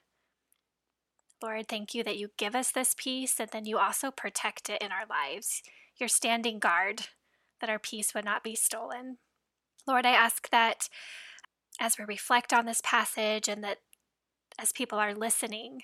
Lord, 1.41 1.67
thank 1.67 1.93
you 1.93 2.03
that 2.03 2.17
you 2.17 2.30
give 2.38 2.56
us 2.56 2.71
this 2.71 2.95
peace 2.97 3.39
and 3.39 3.49
then 3.51 3.65
you 3.65 3.77
also 3.77 4.10
protect 4.10 4.69
it 4.69 4.82
in 4.82 4.91
our 4.91 5.06
lives. 5.08 5.62
You're 5.97 6.10
standing 6.10 6.60
guard 6.60 7.08
that 7.60 7.69
our 7.69 7.80
peace 7.80 8.13
would 8.13 8.25
not 8.25 8.43
be 8.43 8.56
stolen. 8.56 9.17
Lord, 9.86 10.06
I 10.06 10.12
ask 10.12 10.49
that 10.49 10.89
as 11.80 11.97
we 11.97 12.06
reflect 12.06 12.53
on 12.53 12.65
this 12.65 12.82
passage 12.84 13.47
and 13.47 13.63
that 13.63 13.80
as 14.60 14.71
people 14.71 14.99
are 14.99 15.13
listening 15.13 15.84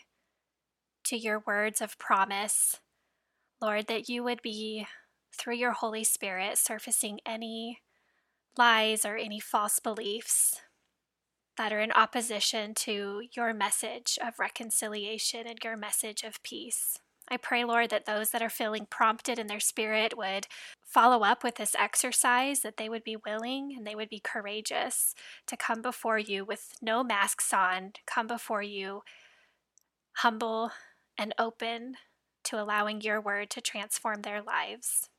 to 1.06 1.18
your 1.18 1.44
words 1.46 1.82
of 1.82 2.00
promise, 2.00 2.80
Lord, 3.64 3.88
that 3.88 4.10
you 4.10 4.26
would 4.26 4.42
be, 4.42 4.86
through 5.32 5.56
your 5.56 5.72
Holy 5.72 6.04
Spirit, 6.04 6.58
surfacing 6.58 7.22
any 7.26 7.80
lies 8.58 9.06
or 9.06 9.16
any 9.16 9.40
false 9.40 9.80
beliefs 9.80 10.60
that 11.56 11.72
are 11.72 11.80
in 11.80 11.94
opposition 11.94 12.74
to 12.74 13.22
your 13.32 13.54
message 13.54 14.20
of 14.22 14.38
reconciliation 14.38 15.48
and 15.48 15.60
your 15.64 15.78
message 15.78 16.24
of 16.24 16.44
peace. 16.44 17.00
I 17.30 17.38
pray, 17.38 17.64
Lord, 17.64 17.90
that 17.92 18.06
those 18.06 18.32
that 18.32 18.42
are 18.42 18.50
feeling 18.50 18.86
prompted 18.86 19.40
in 19.40 19.48
their 19.48 19.62
spirit 19.62 20.18
would 20.18 20.48
follow 20.86 21.24
up 21.24 21.42
with 21.42 21.56
this 21.56 21.74
exercise, 21.74 22.60
that 22.64 22.76
they 22.76 22.90
would 22.90 23.06
be 23.06 23.16
willing 23.16 23.76
and 23.78 23.88
they 23.88 23.96
would 23.96 24.10
be 24.10 24.20
courageous 24.20 25.16
to 25.48 25.56
come 25.56 25.82
before 25.82 26.20
you 26.20 26.44
with 26.44 26.74
no 26.82 27.02
masks 27.02 27.54
on, 27.54 27.94
come 28.06 28.28
before 28.28 28.62
you 28.62 29.04
humble 30.18 30.72
and 31.18 31.34
open 31.40 31.96
to 32.46 32.62
allowing 32.62 33.02
your 33.02 33.20
word 33.22 33.50
to 33.52 33.62
transform 33.62 34.22
their 34.22 34.42
lives. 34.42 35.10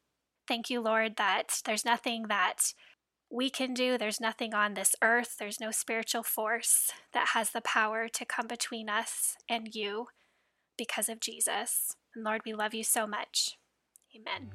Thank 0.47 0.69
you, 0.69 0.81
Lord, 0.81 1.17
that 1.17 1.61
there's 1.65 1.85
nothing 1.85 2.27
that 2.29 2.75
we 3.31 3.51
can 3.51 3.75
do, 3.75 3.99
there's 3.99 4.21
nothing 4.21 4.55
on 4.55 4.75
this 4.75 4.95
earth, 5.03 5.37
there's 5.39 5.61
no 5.61 5.71
spiritual 5.71 6.23
force 6.23 6.93
that 7.13 7.29
has 7.29 7.51
the 7.51 7.61
power 7.61 8.09
to 8.09 8.25
come 8.25 8.47
between 8.47 8.89
us 8.89 9.37
and 9.49 9.75
you 9.75 10.09
because 10.77 11.09
of 11.09 11.21
Jesus. 11.21 11.97
And 12.15 12.25
Lord, 12.25 12.43
we 12.45 12.53
love 12.53 12.75
you 12.75 12.85
so 12.85 13.07
much. 13.07 13.59
Amen. 14.15 14.51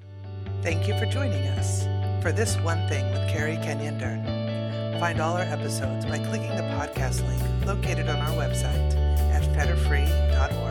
Thank 0.61 0.87
you 0.87 0.97
for 0.97 1.05
joining 1.05 1.47
us 1.47 1.83
for 2.21 2.31
this 2.31 2.57
one 2.57 2.87
thing 2.87 3.09
with 3.11 3.29
Carrie 3.29 3.57
Kenyon 3.57 3.97
Dern. 3.97 4.99
Find 4.99 5.21
all 5.21 5.35
our 5.35 5.43
episodes 5.43 6.05
by 6.05 6.17
clicking 6.17 6.55
the 6.55 6.63
podcast 6.63 7.25
link 7.25 7.65
located 7.65 8.09
on 8.09 8.17
our 8.17 8.31
website 8.31 8.93
at 9.31 9.43
fetterfree.org. 9.55 10.68